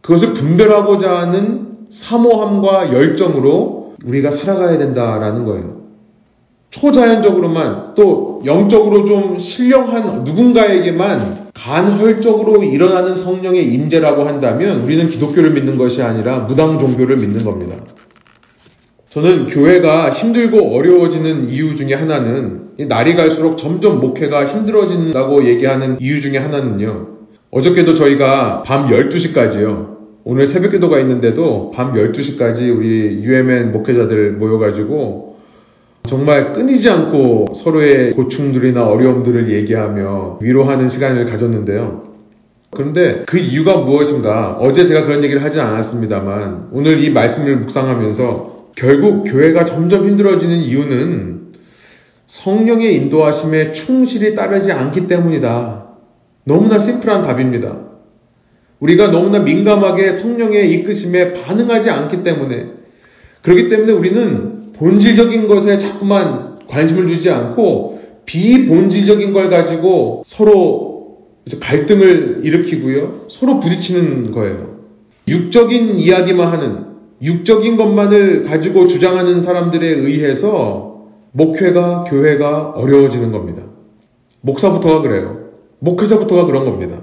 [0.02, 5.76] 그것을 분별하고자 하는 사모함과 열정으로 우리가 살아가야 된다라는 거예요.
[6.70, 16.02] 초자연적으로만 또 영적으로 좀 신령한 누군가에게만 간헐적으로 일어나는 성령의 임재라고 한다면 우리는 기독교를 믿는 것이
[16.02, 17.76] 아니라 무당 종교를 믿는 겁니다.
[19.16, 26.36] 저는 교회가 힘들고 어려워지는 이유 중에 하나는 날이 갈수록 점점 목회가 힘들어진다고 얘기하는 이유 중에
[26.36, 27.06] 하나는요.
[27.50, 29.96] 어저께도 저희가 밤 12시까지요.
[30.24, 35.38] 오늘 새벽 기도가 있는데도 밤 12시까지 우리 UMN 목회자들 모여가지고
[36.06, 42.02] 정말 끊이지 않고 서로의 고충들이나 어려움들을 얘기하며 위로하는 시간을 가졌는데요.
[42.70, 44.58] 그런데 그 이유가 무엇인가?
[44.60, 51.54] 어제 제가 그런 얘기를 하지 않았습니다만 오늘 이 말씀을 묵상하면서 결국 교회가 점점 힘들어지는 이유는
[52.26, 55.86] 성령의 인도하심에 충실히 따르지 않기 때문이다.
[56.44, 57.78] 너무나 심플한 답입니다.
[58.78, 62.66] 우리가 너무나 민감하게 성령의 이끄심에 반응하지 않기 때문에
[63.42, 71.22] 그렇기 때문에 우리는 본질적인 것에 자꾸만 관심을 주지 않고 비본질적인 걸 가지고 서로
[71.60, 73.26] 갈등을 일으키고요.
[73.28, 74.76] 서로 부딪히는 거예요.
[75.28, 76.85] 육적인 이야기만 하는,
[77.22, 83.62] 육적인 것만을 가지고 주장하는 사람들에 의해서 목회가, 교회가 어려워지는 겁니다.
[84.40, 85.46] 목사부터가 그래요.
[85.78, 87.00] 목회자부터가 그런 겁니다.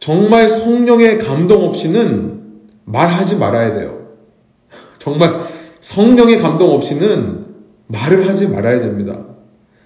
[0.00, 2.42] 정말 성령의 감동 없이는
[2.84, 4.08] 말하지 말아야 돼요.
[4.98, 5.46] 정말
[5.80, 7.44] 성령의 감동 없이는
[7.86, 9.24] 말을 하지 말아야 됩니다.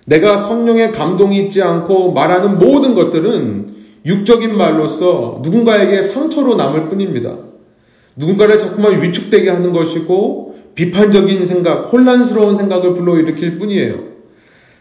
[0.07, 7.37] 내가 성령의 감동이 있지 않고 말하는 모든 것들은 육적인 말로서 누군가에게 상처로 남을 뿐입니다.
[8.19, 14.09] 누군가를 자꾸만 위축되게 하는 것이고 비판적인 생각, 혼란스러운 생각을 불러일으킬 뿐이에요.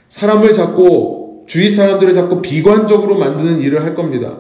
[0.10, 4.40] 사람을 자꾸 주위 사람들을 자꾸 비관적으로 만드는 일을 할 겁니다.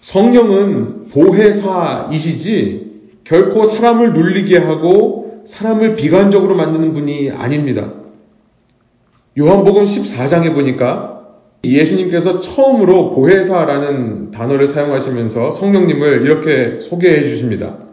[0.00, 2.84] 성령은 보혜사이시지
[3.24, 7.92] 결코 사람을 눌리게 하고 사람을 비관적으로 만드는 분이 아닙니다.
[9.38, 11.22] 요한복음 14장에 보니까
[11.64, 17.83] 예수님께서 처음으로 보혜사라는 단어를 사용하시면서 성령님을 이렇게 소개해 주십니다.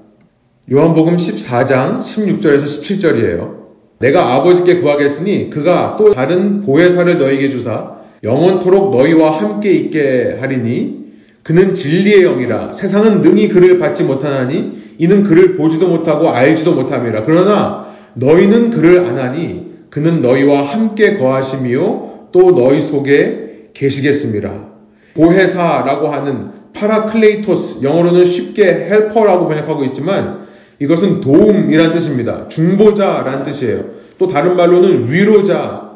[0.69, 3.62] 요한복음 14장 16절에서 17절이에요.
[3.97, 11.02] 내가 아버지께 구하겠으니 그가 또 다른 보혜사를 너희에게 주사 영원토록 너희와 함께 있게 하리니
[11.41, 17.88] 그는 진리의 영이라 세상은 능히 그를 받지 못하나니 이는 그를 보지도 못하고 알지도 못함이라 그러나
[18.13, 24.67] 너희는 그를 아나니 그는 너희와 함께 거하심이요 또 너희 속에 계시겠음이라.
[25.15, 30.51] 보혜사라고 하는 파라클레이토스 영어로는 쉽게 helper라고 번역하고 있지만
[30.82, 32.48] 이것은 도움이란 뜻입니다.
[32.48, 33.86] 중보자란 뜻이에요.
[34.17, 35.91] 또 다른 말로는 위로자,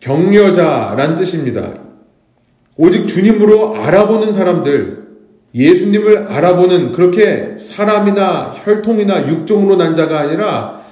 [0.00, 1.70] 격려자란 뜻입니다.
[2.76, 5.06] 오직 주님으로 알아보는 사람들,
[5.54, 10.82] 예수님을 알아보는 그렇게 사람이나 혈통이나 육종으로 난 자가 아니라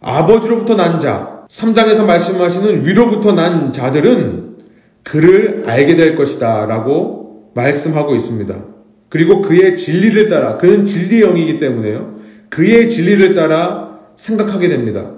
[0.00, 4.56] 아버지로부터 난 자, 3장에서 말씀하시는 위로부터 난 자들은
[5.04, 8.52] 그를 알게 될 것이다 라고 말씀하고 있습니다.
[9.08, 12.19] 그리고 그의 진리를 따라, 그는 진리의 영이기 때문에요.
[12.50, 15.12] 그의 진리를 따라 생각하게 됩니다.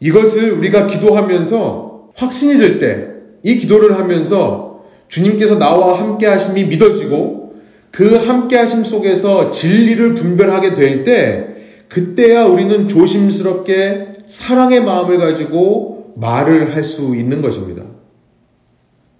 [0.00, 3.08] 이것을 우리가 기도하면서 확신이 될 때,
[3.42, 7.56] 이 기도를 하면서 주님께서 나와 함께 하심이 믿어지고
[7.90, 11.48] 그 함께 하심 속에서 진리를 분별하게 될 때,
[11.88, 17.82] 그때야 우리는 조심스럽게 사랑의 마음을 가지고 말을 할 수 있는 것입니다.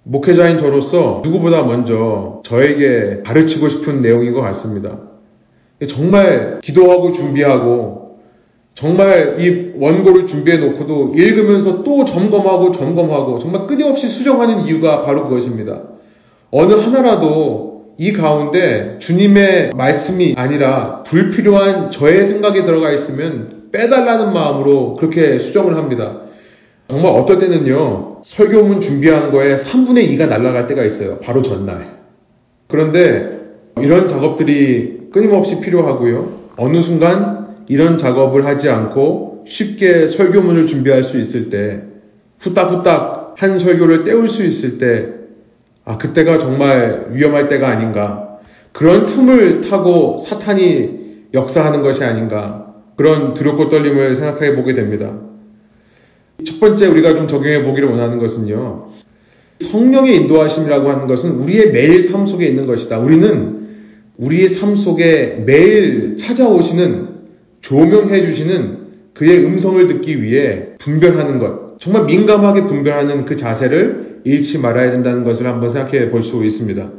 [0.03, 5.08] 목회자인 저로서 누구보다 먼저 저에게 가르치고 싶은 내용인 것 같습니다.
[5.87, 8.19] 정말 기도하고 준비하고
[8.75, 15.83] 정말 이 원고를 준비해 놓고도 읽으면서 또 점검하고 점검하고 정말 끊임없이 수정하는 이유가 바로 그것입니다.
[16.51, 25.39] 어느 하나라도 이 가운데 주님의 말씀이 아니라 불필요한 저의 생각이 들어가 있으면 빼달라는 마음으로 그렇게
[25.41, 26.21] 수정을 합니다.
[26.87, 31.19] 정말 어떨 때는요, 설교문 준비하는 거에 3분의 2가 날아갈 때가 있어요.
[31.19, 31.99] 바로 전날.
[32.69, 33.41] 그런데
[33.81, 36.39] 이런 작업들이 끊임없이 필요하고요.
[36.57, 41.83] 어느 순간 이런 작업을 하지 않고 쉽게 설교문을 준비할 수 있을 때,
[42.39, 45.09] 후딱후딱 한 설교를 때울 수 있을 때,
[45.85, 48.39] 아, 그때가 정말 위험할 때가 아닌가.
[48.73, 50.99] 그런 틈을 타고 사탄이
[51.33, 52.75] 역사하는 것이 아닌가.
[52.97, 55.15] 그런 두렵고 떨림을 생각해 보게 됩니다.
[56.45, 58.89] 첫 번째 우리가 좀 적용해 보기를 원하는 것은요.
[59.61, 62.99] 성령의 인도하심이라고 하는 것은 우리의 매일 삶 속에 있는 것이다.
[62.99, 63.58] 우리는
[64.19, 67.09] 우리의 삶 속에 매일 찾아오시는
[67.61, 68.79] 조명해 주시는
[69.15, 71.79] 그의 음성을 듣기 위해 분별하는 것.
[71.81, 76.91] 정말 민감하게 분별하는 그 자세를 잃지 말아야 된다는 것을 한번 생각해 볼 수 있습니다.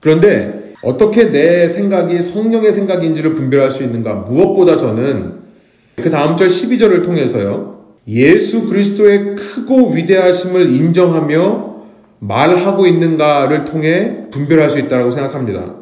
[0.00, 4.14] 그런데 어떻게 내 생각이 성령의 생각인지를 분별할 수 있는가?
[4.14, 5.34] 무엇보다 저는
[5.96, 7.82] 그 다음 절 12절을 통해서요.
[8.08, 11.72] 예수 그리스도의 크고 위대하심을 인정하며
[12.18, 15.81] 말하고 있는가를 통해 분별할 수 있다고 생각합니다.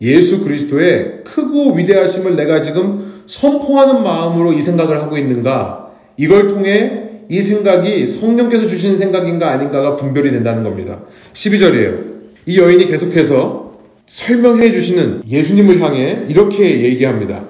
[0.00, 5.90] 예수 그리스도의 크고 위대하심을 내가 지금 선포하는 마음으로 이 생각을 하고 있는가?
[6.16, 11.00] 이걸 통해 이 생각이 성령께서 주신 생각인가 아닌가가 분별이 된다는 겁니다.
[11.32, 12.16] 12절이에요.
[12.46, 13.66] 이 여인이 계속해서
[14.06, 17.44] 설명해 주시는 예수님을 향해 이렇게 얘기합니다.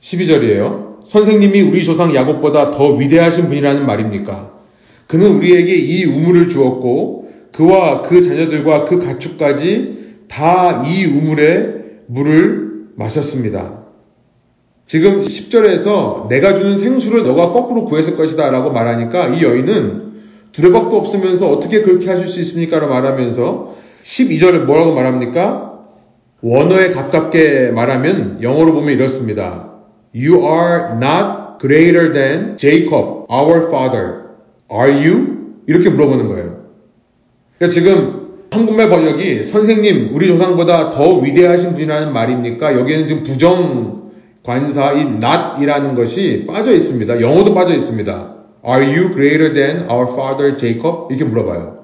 [0.00, 1.04] 12절이에요.
[1.04, 4.50] 선생님이 우리 조상 야곱보다 더 위대하신 분이라는 말입니까?
[5.06, 9.99] 그는 우리에게 이 우물을 주었고 그와 그 자녀들과 그 가축까지
[10.30, 11.74] 다 이 우물의
[12.06, 13.80] 물을 마셨습니다.
[14.86, 20.10] 지금 10절에서 내가 주는 생수를 너가 거꾸로 구했을 것이다 라고 말하니까 이 여인은
[20.52, 22.78] 두레박도 없으면서 어떻게 그렇게 하실 수 있습니까?
[22.78, 25.78] 라고 말하면서 12절에 뭐라고 말합니까?
[26.42, 29.68] 원어에 가깝게 말하면 영어로 보면 이렇습니다.
[30.14, 34.22] You are not greater than Jacob, our father.
[34.72, 35.54] Are you?
[35.66, 36.64] 이렇게 물어보는 거예요.
[37.58, 38.19] 그러니까 지금
[38.52, 42.76] 한국말 번역이 선생님, 우리 조상보다 더 위대하신 분이라는 말입니까?
[42.76, 44.10] 여기에는 지금 부정
[44.42, 47.20] 관사 이 not이라는 것이 빠져 있습니다.
[47.20, 48.34] 영어도 빠져 있습니다.
[48.66, 51.06] Are you greater than our father Jacob?
[51.10, 51.78] 이렇게 물어봐요.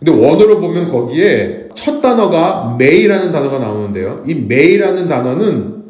[0.00, 4.24] 근데 원어로 보면 거기에 첫 단어가 may라는 단어가 나오는데요.
[4.26, 5.80] 이 may라는 단어는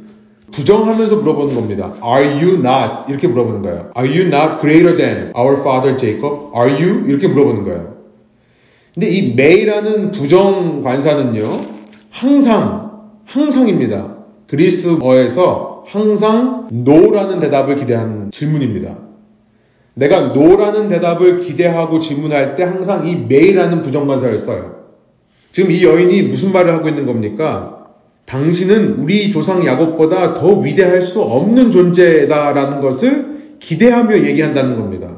[0.53, 1.95] 부정하면서 물어보는 겁니다.
[2.05, 3.09] Are you not?
[3.09, 3.91] 이렇게 물어보는 거예요.
[3.97, 6.51] Are you not greater than our father Jacob?
[6.55, 7.05] Are you?
[7.07, 7.90] 이렇게 물어보는 거예요.
[8.95, 11.45] 근데 이 may라는 부정 관사는요,
[12.11, 12.91] 항상,
[13.25, 14.17] 항상입니다.
[14.49, 18.97] 그리스어에서 항상 no라는 대답을 기대한 질문입니다.
[19.95, 24.81] 내가 노라는 대답을 기대하고 질문할 때 항상 이 may라는 부정관사를 써요.
[25.53, 27.87] 지금 이 여인이 무슨 말을 하고 있는 겁니까?
[28.25, 35.10] 당신은 우리 조상 야곱보다 더 위대할 수 없는 존재다라는 것을 기대하며 얘기한다는 겁니다.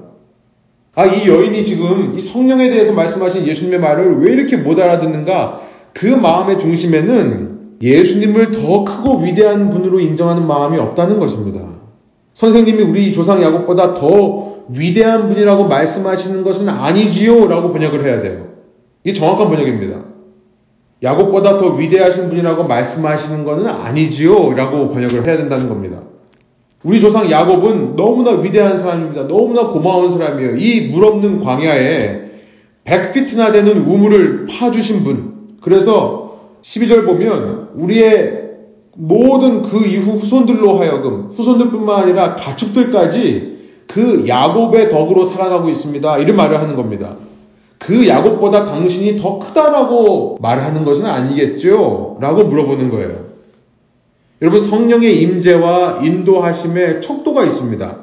[0.95, 5.63] 아, 이 여인이 지금 이 성령에 대해서 말씀하신 예수님의 말을 왜 이렇게 못 알아듣는가?
[5.95, 11.61] 그 마음의 중심에는 예수님을 더 크고 위대한 분으로 인정하는 마음이 없다는 것입니다.
[12.35, 18.49] 선생님이 우리 조상 야곱보다 더 위대한 분이라고 말씀하시는 것은 아니지요 라고 번역을 해야 돼요.
[19.03, 20.05] 이게 정확한 번역입니다.
[21.03, 26.01] 야곱보다 더 위대하신 분이라고 말씀하시는 것은 아니지요 라고 번역을 해야 된다는 겁니다.
[26.85, 29.29] 우리 조상 야곱은 너무나 위대한 사람입니다.
[29.29, 30.57] 너무나 고마운 사람이에요.
[30.57, 32.21] 이 물 없는 광야에
[32.85, 35.33] 100피트나 되는 우물을 파주신 분.
[35.61, 38.41] 그래서 12절 보면 우리의
[38.97, 43.53] 모든 그 이후 후손들로 하여금 후손들뿐만 아니라 가축들까지
[43.87, 46.19] 그 야곱의 덕으로 살아가고 있습니다.
[46.19, 47.17] 이런 말을 하는 겁니다.
[47.79, 52.19] 그 야곱보다 당신이 더 크다라고 말하는 것은 아니겠죠?
[52.21, 53.32] 라고 물어보는 거예요.
[54.43, 57.99] 여러분 성령의 임재와 인도하심의 척도가 있습니다.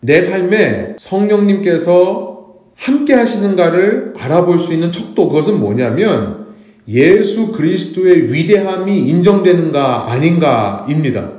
[0.00, 6.46] 내 삶에 성령님께서 함께 하시는가를 알아볼 수 있는 척도 그것은 뭐냐면
[6.88, 11.32] 예수 그리스도의 위대함이 인정되는가 아닌가입니다.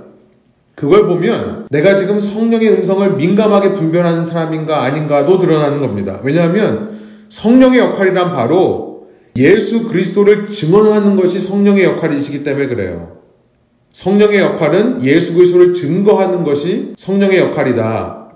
[0.76, 6.20] 그걸 보면 내가 지금 성령의 음성을 민감하게 분별하는 사람인가 아닌가도 드러나는 겁니다.
[6.24, 7.00] 왜냐하면
[7.30, 13.15] 성령의 역할이란 바로 예수 그리스도를 증언하는 것이 성령의 역할이시기 때문에 그래요.
[13.96, 18.28] 성령의 역할은 예수 그리스도를 증거하는 것이 성령의 역할이다.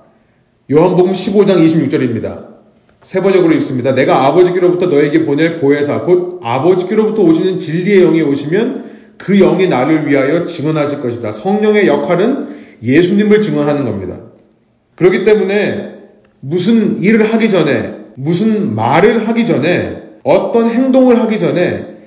[0.72, 2.46] 요한복음 15장 26절입니다.
[3.02, 3.94] 세 번역으로 읽습니다.
[3.94, 8.86] 내가 아버지께로부터 너에게 보낼 보혜사 곧 아버지께로부터 오시는 진리의 영이 오시면
[9.18, 11.34] 그 영이 나를 위하여 증언하실 것이다.
[11.34, 14.18] 성령의 역할은 예수님을 증언하는 겁니다.
[14.96, 15.94] 그렇기 때문에
[16.40, 21.99] 무슨 일을 하기 전에 무슨 말을 하기 전에 어떤 행동을 하기 전에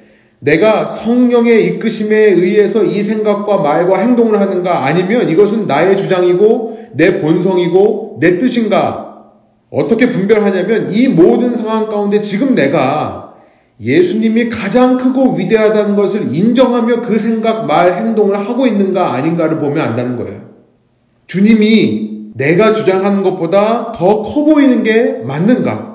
[0.45, 8.18] 내가 성령의 이끄심에 의해서 이 생각과 말과 행동을 하는가 아니면 이것은 나의 주장이고 내 본성이고
[8.20, 9.22] 내 뜻인가
[9.70, 13.34] 어떻게 분별하냐면 이 모든 상황 가운데 지금 내가
[13.80, 20.16] 예수님이 가장 크고 위대하다는 것을 인정하며 그 생각, 말, 행동을 하고 있는가 아닌가를 보면 안다는
[20.16, 20.40] 거예요.
[21.28, 25.91] 주님이 내가 주장하는 것보다 더 커 보이는 게 맞는가?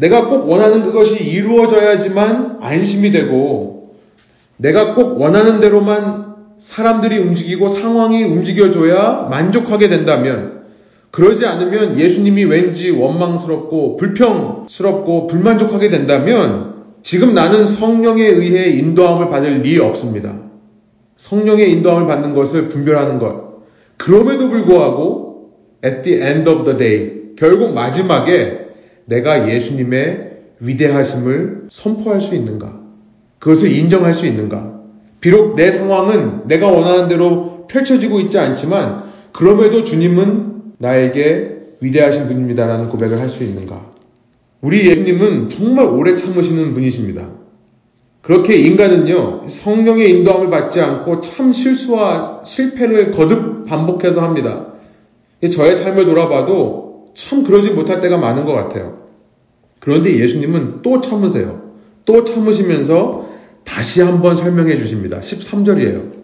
[0.00, 3.96] 내가 꼭 원하는 그것이 이루어져야지만 안심이 되고
[4.56, 10.60] 내가 꼭 원하는 대로만 사람들이 움직이고 상황이 움직여줘야 만족하게 된다면
[11.10, 19.78] 그러지 않으면 예수님이 왠지 원망스럽고 불평스럽고 불만족하게 된다면 지금 나는 성령에 의해 인도함을 받을 리
[19.78, 20.34] 없습니다.
[21.16, 23.64] 성령의 인도함을 받는 것을 분별하는 것.
[23.96, 25.50] 그럼에도 불구하고
[25.84, 28.59] at the end of the day 결국 마지막에
[29.06, 30.30] 내가 예수님의
[30.60, 32.80] 위대하심을 선포할 수 있는가?
[33.38, 34.80] 그것을 인정할 수 있는가?
[35.20, 43.20] 비록 내 상황은 내가 원하는 대로 펼쳐지고 있지 않지만 그럼에도 주님은 나에게 위대하신 분입니다라는 고백을
[43.20, 43.90] 할 수 있는가?
[44.60, 47.28] 우리 예수님은 정말 오래 참으시는 분이십니다.
[48.20, 54.66] 그렇게 인간은요, 성령의 인도함을 받지 않고 참 실수와 실패를 거듭 반복해서 합니다.
[55.50, 58.98] 저의 삶을 돌아봐도 참 그러지 못할 때가 많은 것 같아요.
[59.80, 61.70] 그런데 예수님은 또 참으세요.
[62.04, 63.28] 또 참으시면서
[63.64, 65.20] 다시 한번 설명해 주십니다.
[65.20, 66.20] 13절이에요.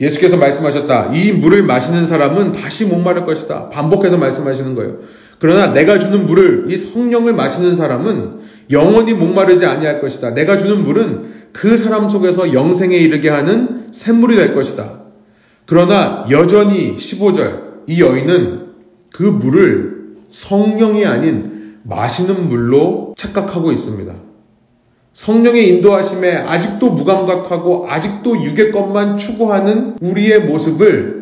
[0.00, 1.12] 예수께서 말씀하셨다.
[1.14, 3.68] 이 물을 마시는 사람은 다시 목마를 것이다.
[3.68, 4.98] 반복해서 말씀하시는 거예요.
[5.38, 10.30] 그러나 내가 주는 물을 이 성령을 마시는 사람은 영원히 목마르지 아니할 것이다.
[10.30, 15.00] 내가 주는 물은 그 사람 속에서 영생에 이르게 하는 샘물이 될 것이다.
[15.66, 18.66] 그러나 여전히 15절 이 여인은
[19.12, 19.89] 그 물을
[20.30, 24.14] 성령이 아닌 마시는 물로 착각하고 있습니다.
[25.12, 31.20] 성령의 인도하심에 아직도 무감각하고 아직도 육의 것만 추구하는 우리의 모습을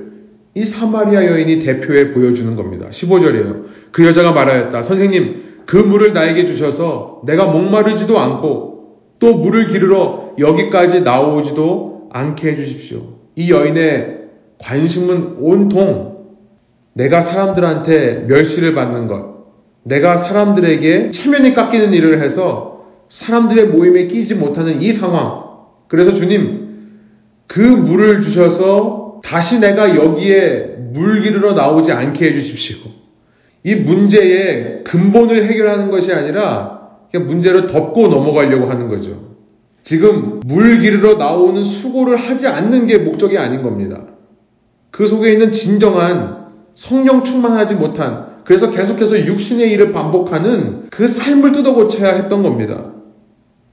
[0.55, 2.87] 이 사마리아 여인이 대표해 보여주는 겁니다.
[2.91, 3.65] 15절이에요.
[3.93, 4.83] 그 여자가 말하였다.
[4.83, 8.79] 선생님, 그 물을 나에게 주셔서 내가 목마르지도 않고
[9.19, 13.03] 또 물을 기르러 여기까지 나오지도 않게 해주십시오.
[13.37, 14.19] 이 여인의
[14.59, 16.18] 관심은 온통
[16.99, 19.47] 내가 사람들한테 멸시를 받는 것,
[19.85, 25.45] 내가 사람들에게 체면이 깎이는 일을 해서 사람들의 모임에 끼지 못하는 이 상황.
[25.87, 26.67] 그래서 주님,
[27.47, 32.79] 그 물을 주셔서 다시 내가 여기에 물 기르러 나오지 않게 해주십시오.
[33.63, 36.81] 이 문제의 근본을 해결하는 것이 아니라
[37.15, 39.37] 문제를 덮고 넘어가려고 하는 거죠.
[39.85, 44.03] 지금 물 기르러 나오는 수고를 하지 않는 게 목적이 아닌 겁니다.
[44.91, 46.38] 그 속에 있는 진정한
[46.79, 52.93] 성령 충만하지 못한 그래서 계속해서 육신의 일을 반복하는 그 삶을 뜯어고쳐야 했던 겁니다.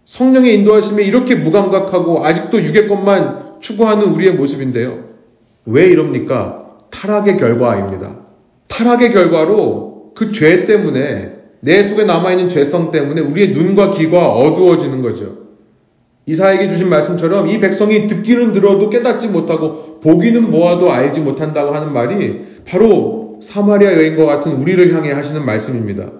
[0.06, 5.03] 성령의 인도하심에 이렇게 무감각하고 아직도 육의 것만 추구하는 우리의 모습인데요.
[5.68, 6.78] 왜 이럽니까?
[6.89, 8.16] 타락의 결과입니다.
[8.68, 15.45] 타락의 결과로 그 죄 때문에 내 속에 남아있는 죄성 때문에 우리의 눈과 귀가 어두워지는 거죠.
[16.26, 22.55] 이사에게 주신 말씀처럼 이 백성이 듣기는 들어도 깨닫지 못하고 보기는 모아도 알지 못한다고 하는 말이
[22.66, 26.11] 바로 사마리아 여인과 같은 우리를 향해 하시는 말씀입니다.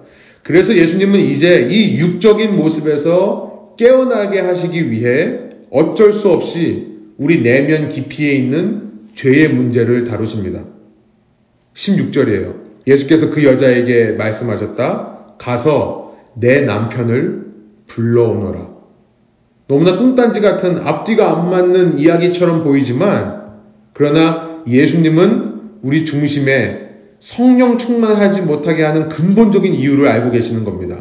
[0.42, 5.40] 그래서 예수님은 이제 이 육적인 모습에서 깨어나게 하시기 위해
[5.70, 10.60] 어쩔 수 없이 우리 내면 깊이에 있는 죄의 문제를 다루십니다.
[11.74, 12.54] 16절이에요.
[12.86, 15.34] 예수께서 그 여자에게 말씀하셨다.
[15.38, 17.46] 가서 내 남편을
[17.86, 18.68] 불러오너라.
[19.68, 23.42] 너무나 뚱딴지 같은 앞뒤가 안 맞는 이야기처럼 보이지만
[23.92, 25.55] 그러나 예수님은
[25.86, 26.88] 우리 중심에
[27.20, 30.98] 성령 충만하지 못하게 하는 근본적인 이유를 알고 계시는 겁니다.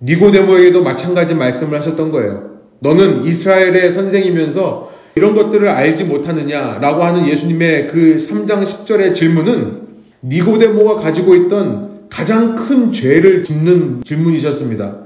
[0.00, 2.52] 니고데모에게도 마찬가지 말씀을 하셨던 거예요.
[2.78, 9.80] 너는 이스라엘의 선생이면서 이런 것들을 알지 못하느냐라고 하는 예수님의 그 3장 10절의 질문은
[10.22, 14.98] 니고데모가 가지고 있던 가장 큰 죄를 짚는 질문이셨습니다.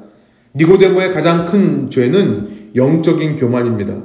[0.56, 3.96] 니고데모의 가장 큰 죄는 영적인 교만입니다.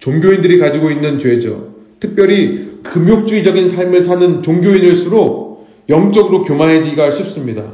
[0.00, 1.68] 종교인들이 가지고 있는 죄죠.
[2.00, 7.64] 특별히 금욕주의적인 삶을 사는 종교인일수록 영적으로 교만해지기가 쉽습니다.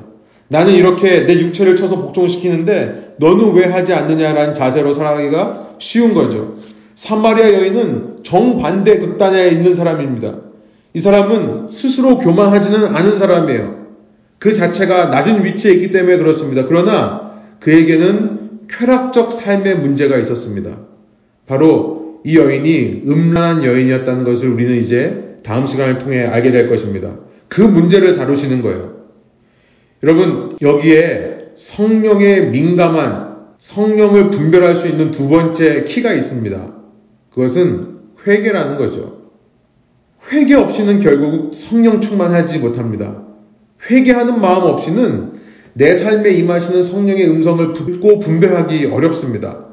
[0.49, 6.57] 나는 이렇게 내 육체를 쳐서 복종시키는데 너는 왜 하지 않느냐라는 자세로 살아가기가 쉬운 거죠.
[6.95, 10.37] 사마리아 여인은 정반대 극단에 있는 사람입니다.
[10.93, 13.85] 이 사람은 스스로 교만하지는 않은 사람이에요.
[14.39, 16.65] 그 자체가 낮은 위치에 있기 때문에 그렇습니다.
[16.67, 20.77] 그러나 그에게는 쾌락적 삶의 문제가 있었습니다.
[21.47, 27.19] 바로 이 여인이 음란한 여인이었다는 것을 우리는 이제 다음 시간을 통해 알게 될 것입니다.
[27.49, 28.95] 그 문제를 다루시는 거예요.
[30.03, 36.75] 여러분, 여기에 성령에 민감한 성령을 분별할 수 있는 두 번째 키가 있습니다.
[37.31, 39.25] 그것은 회개라는 거죠.
[40.31, 43.23] 회개 없이는 결국 성령 충만하지 못합니다.
[43.91, 45.35] 회개하는 마음 없이는
[45.75, 49.67] 내 삶에 임하시는 성령의 음성을 듣고 분별하기 어렵습니다.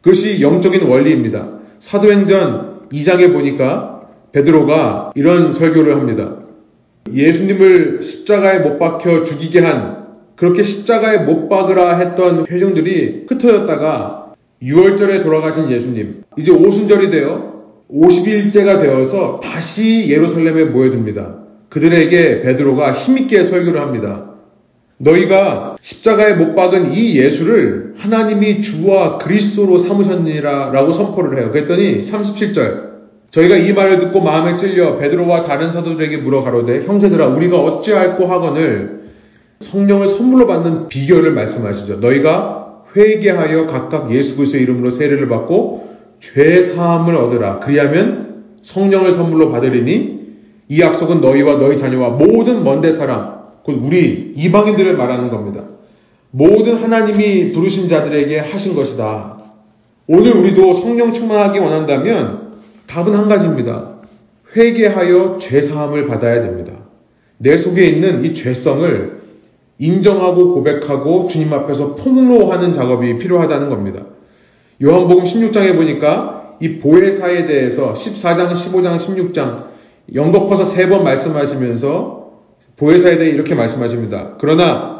[0.00, 1.56] 그것이 영적인 원리입니다.
[1.78, 4.02] 사도행전 2장에 보니까
[4.32, 6.36] 베드로가 이런 설교를 합니다.
[7.12, 15.70] 예수님을 십자가에 못 박혀 죽이게 한 그렇게 십자가에 못 박으라 했던 회중들이 흩어졌다가 6월절에 돌아가신
[15.70, 17.56] 예수님 이제 오순절이 되어
[17.90, 21.36] 50일째가 되어서 다시 예루살렘에 모여듭니다.
[21.68, 24.32] 그들에게 베드로가 힘있게 설교를 합니다.
[24.98, 31.50] 너희가 십자가에 못 박은 이 예수를 하나님이 주와 그리스도로 삼으셨니라 라고 선포를 해요.
[31.50, 32.86] 그랬더니 37절
[33.30, 39.06] 저희가 이 말을 듣고 마음에 찔려 베드로와 다른 사도들에게 물어 가로되 형제들아 우리가 어찌할꼬 하거늘
[39.60, 41.96] 성령을 선물로 받는 비결을 말씀하시죠.
[41.96, 47.60] 너희가 회개하여 각각 예수 그리스도의 이름으로 세례를 받고 죄 사함을 얻으라.
[47.60, 50.16] 그리하면 성령을 선물로 받으리니
[50.68, 55.64] 이 약속은 너희와 너희 자녀와 모든 먼데 사람 곧 우리 이방인들을 말하는 겁니다.
[56.36, 59.38] 모든 하나님이 부르신 자들에게 하신 것이다.
[60.06, 62.56] 오늘 우리도 성령 충만하기 원한다면
[62.86, 63.94] 답은 한 가지입니다.
[64.54, 66.72] 회개하여 죄사함을 받아야 됩니다.
[67.38, 69.22] 내 속에 있는 이 죄성을
[69.78, 74.02] 인정하고 고백하고 주님 앞에서 폭로하는 작업이 필요하다는 겁니다.
[74.82, 79.68] 요한복음 16장에 보니까 이 보혜사에 대해서 14장, 15장, 16장
[80.14, 82.30] 연거퍼서 세 번 말씀하시면서
[82.76, 84.34] 보혜사에 대해 이렇게 말씀하십니다.
[84.38, 84.95] 그러나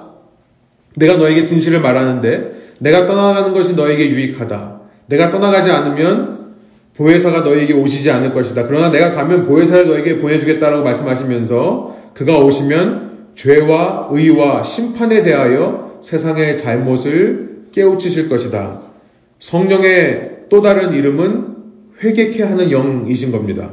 [0.96, 4.80] 내가 너에게 진실을 말하는데 내가 떠나가는 것이 너에게 유익하다.
[5.06, 6.36] 내가 떠나가지 않으면
[6.96, 8.64] 보혜사가 너에게 오시지 않을 것이다.
[8.66, 17.64] 그러나 내가 가면 보혜사를 너에게 보내주겠다라고 말씀하시면서 그가 오시면 죄와 의와 심판에 대하여 세상의 잘못을
[17.72, 18.80] 깨우치실 것이다.
[19.38, 21.56] 성령의 또 다른 이름은
[22.02, 23.72] 회개케 하는 영이신 겁니다.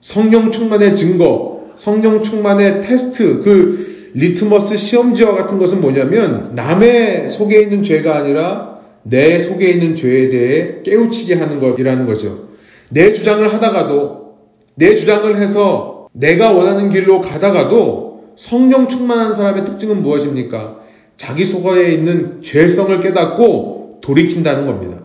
[0.00, 3.83] 성령 충만의 증거, 성령 충만의 테스트, 그
[4.14, 10.82] 리트머스 시험지와 같은 것은 뭐냐면 남의 속에 있는 죄가 아니라 내 속에 있는 죄에 대해
[10.82, 12.48] 깨우치게 하는 것이라는 거죠.
[12.90, 14.36] 내 주장을 하다가도
[14.76, 20.78] 내 주장을 해서 내가 원하는 길로 가다가도 성령 충만한 사람의 특징은 무엇입니까?
[21.16, 24.98] 자기 속에 있는 죄성을 깨닫고 돌이킨다는 겁니다.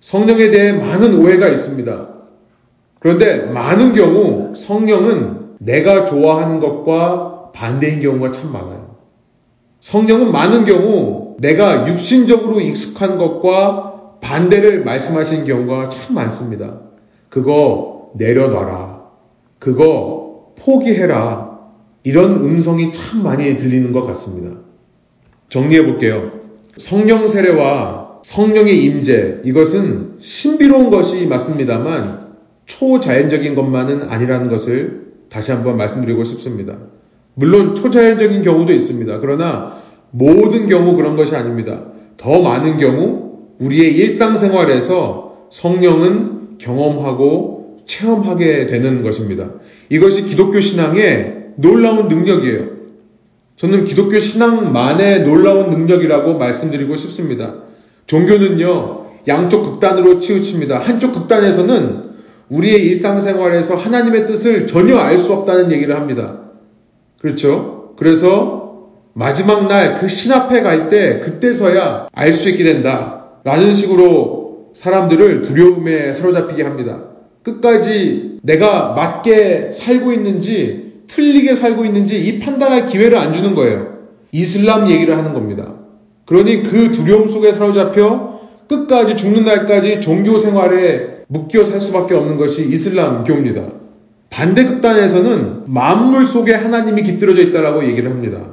[0.00, 2.08] 성령에 대해 많은 오해가 있습니다.
[2.98, 8.96] 그런데 많은 경우 성령은 내가 좋아하는 것과 반대인 경우가 참 많아요.
[9.80, 16.80] 성령은 많은 경우 내가 육신적으로 익숙한 것과 반대를 말씀하시는 경우가 참 많습니다.
[17.28, 19.00] 그거 내려놔라.
[19.58, 21.58] 그거 포기해라.
[22.02, 24.58] 이런 음성이 참 많이 들리는 것 같습니다.
[25.48, 26.30] 정리해 볼게요.
[26.78, 32.30] 성령 세례와 성령의 임재, 이것은 신비로운 것이 맞습니다만
[32.66, 36.76] 초자연적인 것만은 아니라는 것을 다시 한번 말씀드리고 싶습니다.
[37.34, 39.20] 물론 초자연적인 경우도 있습니다.
[39.20, 39.76] 그러나
[40.10, 41.82] 모든 경우 그런 것이 아닙니다.
[42.16, 49.50] 더 많은 경우 우리의 일상생활에서 성령은 경험하고 체험하게 되는 것입니다.
[49.88, 52.80] 이것이 기독교 신앙의 놀라운 능력이에요.
[53.56, 57.56] 저는 기독교 신앙만의 놀라운 능력이라고 말씀드리고 싶습니다.
[58.06, 60.78] 종교는요, 양쪽 극단으로 치우칩니다.
[60.78, 62.10] 한쪽 극단에서는
[62.48, 66.49] 우리의 일상생활에서 하나님의 뜻을 전혀 알 수 없다는 얘기를 합니다.
[67.20, 67.94] 그렇죠?
[67.96, 68.60] 그래서
[69.14, 73.26] 마지막 날 그 신 앞에 갈 때 그때서야 알 수 있게 된다.
[73.44, 77.04] 라는 식으로 사람들을 두려움에 사로잡히게 합니다.
[77.42, 83.98] 끝까지 내가 맞게 살고 있는지 틀리게 살고 있는지 이 판단할 기회를 안 주는 거예요.
[84.32, 85.74] 이슬람 얘기를 하는 겁니다.
[86.26, 92.68] 그러니 그 두려움 속에 사로잡혀 끝까지 죽는 날까지 종교 생활에 묶여 살 수밖에 없는 것이
[92.68, 93.62] 이슬람교입니다.
[94.30, 98.46] 반대 극단에서는 만물 속에 하나님이 깃들어져 있다라고 얘기를 합니다.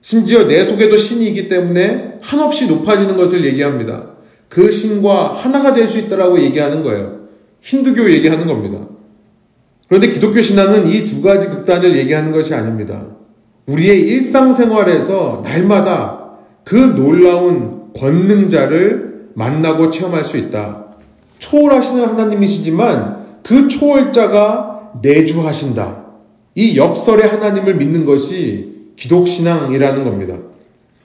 [0.00, 4.06] 심지어 내 속에도 신이 있기 때문에 한없이 높아지는 것을 얘기합니다.
[4.48, 7.20] 그 신과 하나가 될 수 있다라고 얘기하는 거예요.
[7.60, 8.78] 힌두교 얘기하는 겁니다.
[9.88, 13.02] 그런데 기독교 신앙은 이 두 가지 극단을 얘기하는 것이 아닙니다.
[13.66, 16.30] 우리의 일상생활에서 날마다
[16.64, 20.86] 그 놀라운 권능자를 만나고 체험할 수 있다.
[21.38, 26.02] 초월하시는 하나님이시지만 그 초월자가 내주하신다.
[26.54, 30.36] 이 역설의 하나님을 믿는 것이 기독신앙이라는 겁니다.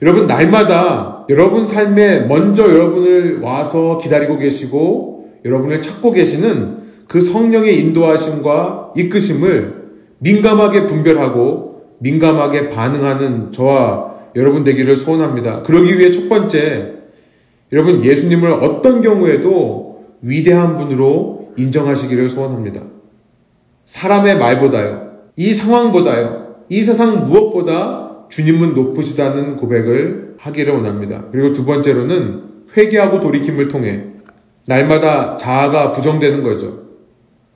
[0.02, 6.78] 여러분, 날마다 여러분 삶에 먼저 여러분을 와서 기다리고 계시고 여러분을 찾고 계시는
[7.08, 9.78] 그 성령의 인도하심과 이끄심을
[10.18, 15.62] 민감하게 분별하고 민감하게 반응하는 저와 여러분 되기를 소원합니다.
[15.62, 16.94] 그러기 위해 첫 번째,
[17.72, 22.82] 여러분 예수님을 어떤 경우에도 위대한 분으로 인정하시기를 소원합니다.
[23.88, 31.24] 사람의 말보다요, 이 상황보다요, 이 세상 무엇보다 주님은 높으시다는 고백을 하기를 원합니다.
[31.32, 32.42] 그리고 두 번째로는
[32.76, 34.04] 회개하고 돌이킴을 통해
[34.66, 36.82] 날마다 자아가 부정되는 거죠.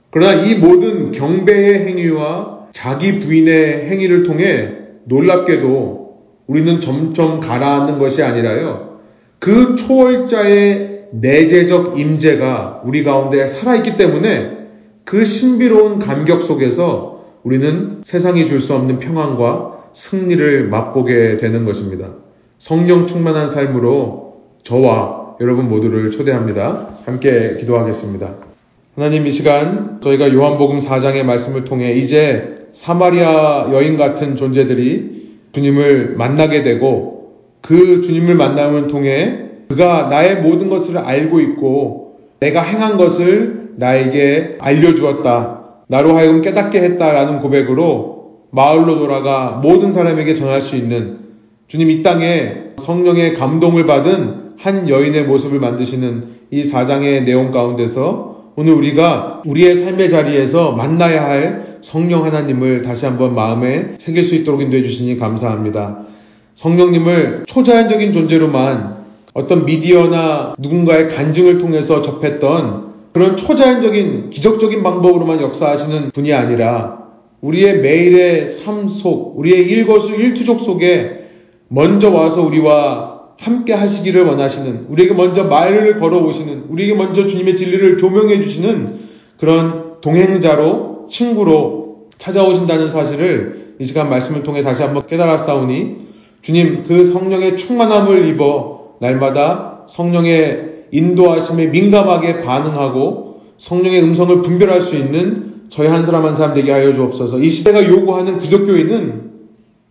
[0.09, 4.71] 그러나 이 모든 경배의 행위와 자기 부인의 행위를 통해
[5.05, 6.17] 놀랍게도
[6.47, 8.97] 우리는 점점 가라앉는 것이 아니라요.
[9.37, 14.62] 그 초월자의 내재적 임재가 우리 가운데 살아있기 때문에
[15.13, 22.07] 그 신비로운 감격 속에서 우리는 세상이 줄 수 없는 평안과 승리를 맛보게 되는 것입니다.
[22.57, 26.87] 성령 충만한 삶으로 저와 여러분 모두를 초대합니다.
[27.05, 28.33] 함께 기도하겠습니다.
[28.95, 36.63] 하나님 이 시간 저희가 요한복음 4장의 말씀을 통해 이제 사마리아 여인 같은 존재들이 주님을 만나게
[36.63, 44.57] 되고 그 주님을 만남을 통해 그가 나의 모든 것을 알고 있고 내가 행한 것을 나에게
[44.59, 45.59] 알려주었다.
[45.87, 48.13] 나로 하여금 깨닫게 했다라는 고백으로
[48.51, 51.19] 마을로 돌아가 모든 사람에게 전할 수 있는
[51.67, 58.73] 주님 이 땅에 성령의 감동을 받은 한 여인의 모습을 만드시는 이 사장의 내용 가운데서 오늘
[58.73, 64.83] 우리가 우리의 삶의 자리에서 만나야 할 성령 하나님을 다시 한번 마음에 새길 수 있도록 인도해
[64.83, 66.05] 주시니 감사합니다.
[66.53, 68.97] 성령님을 초자연적인 존재로만
[69.33, 77.03] 어떤 미디어나 누군가의 간증을 통해서 접했던 그런 초자연적인 기적적인 방법으로만 역사하시는 분이 아니라
[77.41, 81.29] 우리의 매일의 삶 속, 우리의 일거수 일투족 속에
[81.67, 88.41] 먼저 와서 우리와 함께 하시기를 원하시는 우리에게 먼저 말을 걸어오시는 우리에게 먼저 주님의 진리를 조명해
[88.41, 88.95] 주시는
[89.37, 95.97] 그런 동행자로 친구로 찾아오신다는 사실을 이 시간 말씀을 통해 다시 한번 깨달았사오니
[96.41, 105.63] 주님 그 성령의 충만함을 입어 날마다 성령의 인도하심에 민감하게 반응하고 성령의 음성을 분별할 수 있는
[105.69, 107.39] 저희 한 사람 한 사람 되게 하여 주옵소서.
[107.39, 109.31] 이 시대가 요구하는 기독교인은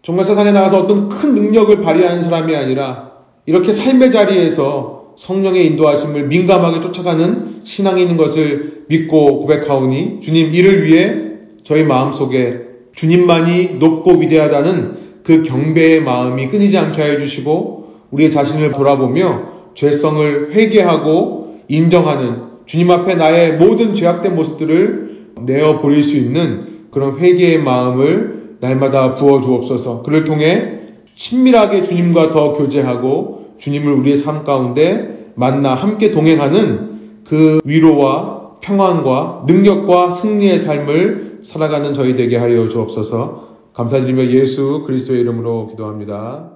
[0.02, 3.12] 정말 세상에 나가서 어떤 큰 능력을 발휘하는 사람이 아니라
[3.46, 11.16] 이렇게 삶의 자리에서 성령의 인도하심을 민감하게 쫓아가는 신앙이 있는 것을 믿고 고백하오니 주님 이를 위해
[11.64, 12.60] 저희 마음속에
[12.94, 21.58] 주님만이 높고 위대하다는 그 경배의 마음이 끊이지 않게 하여 주시고 우리의 자신을 돌아보며 죄성을 회개하고
[21.68, 29.14] 인정하는 주님 앞에 나의 모든 죄악된 모습들을 내어 버릴 수 있는 그런 회개의 마음을 날마다
[29.14, 30.02] 부어 주옵소서.
[30.02, 30.80] 그를 통해
[31.16, 40.10] 친밀하게 주님과 더 교제하고 주님을 우리의 삶 가운데 만나 함께 동행하는 그 위로와 평안과 능력과
[40.12, 43.48] 승리의 삶을 살아가는 저희 되게 하여 주옵소서.
[43.72, 46.51] 감사드리며 예수 그리스도의 이름으로 기도합니다.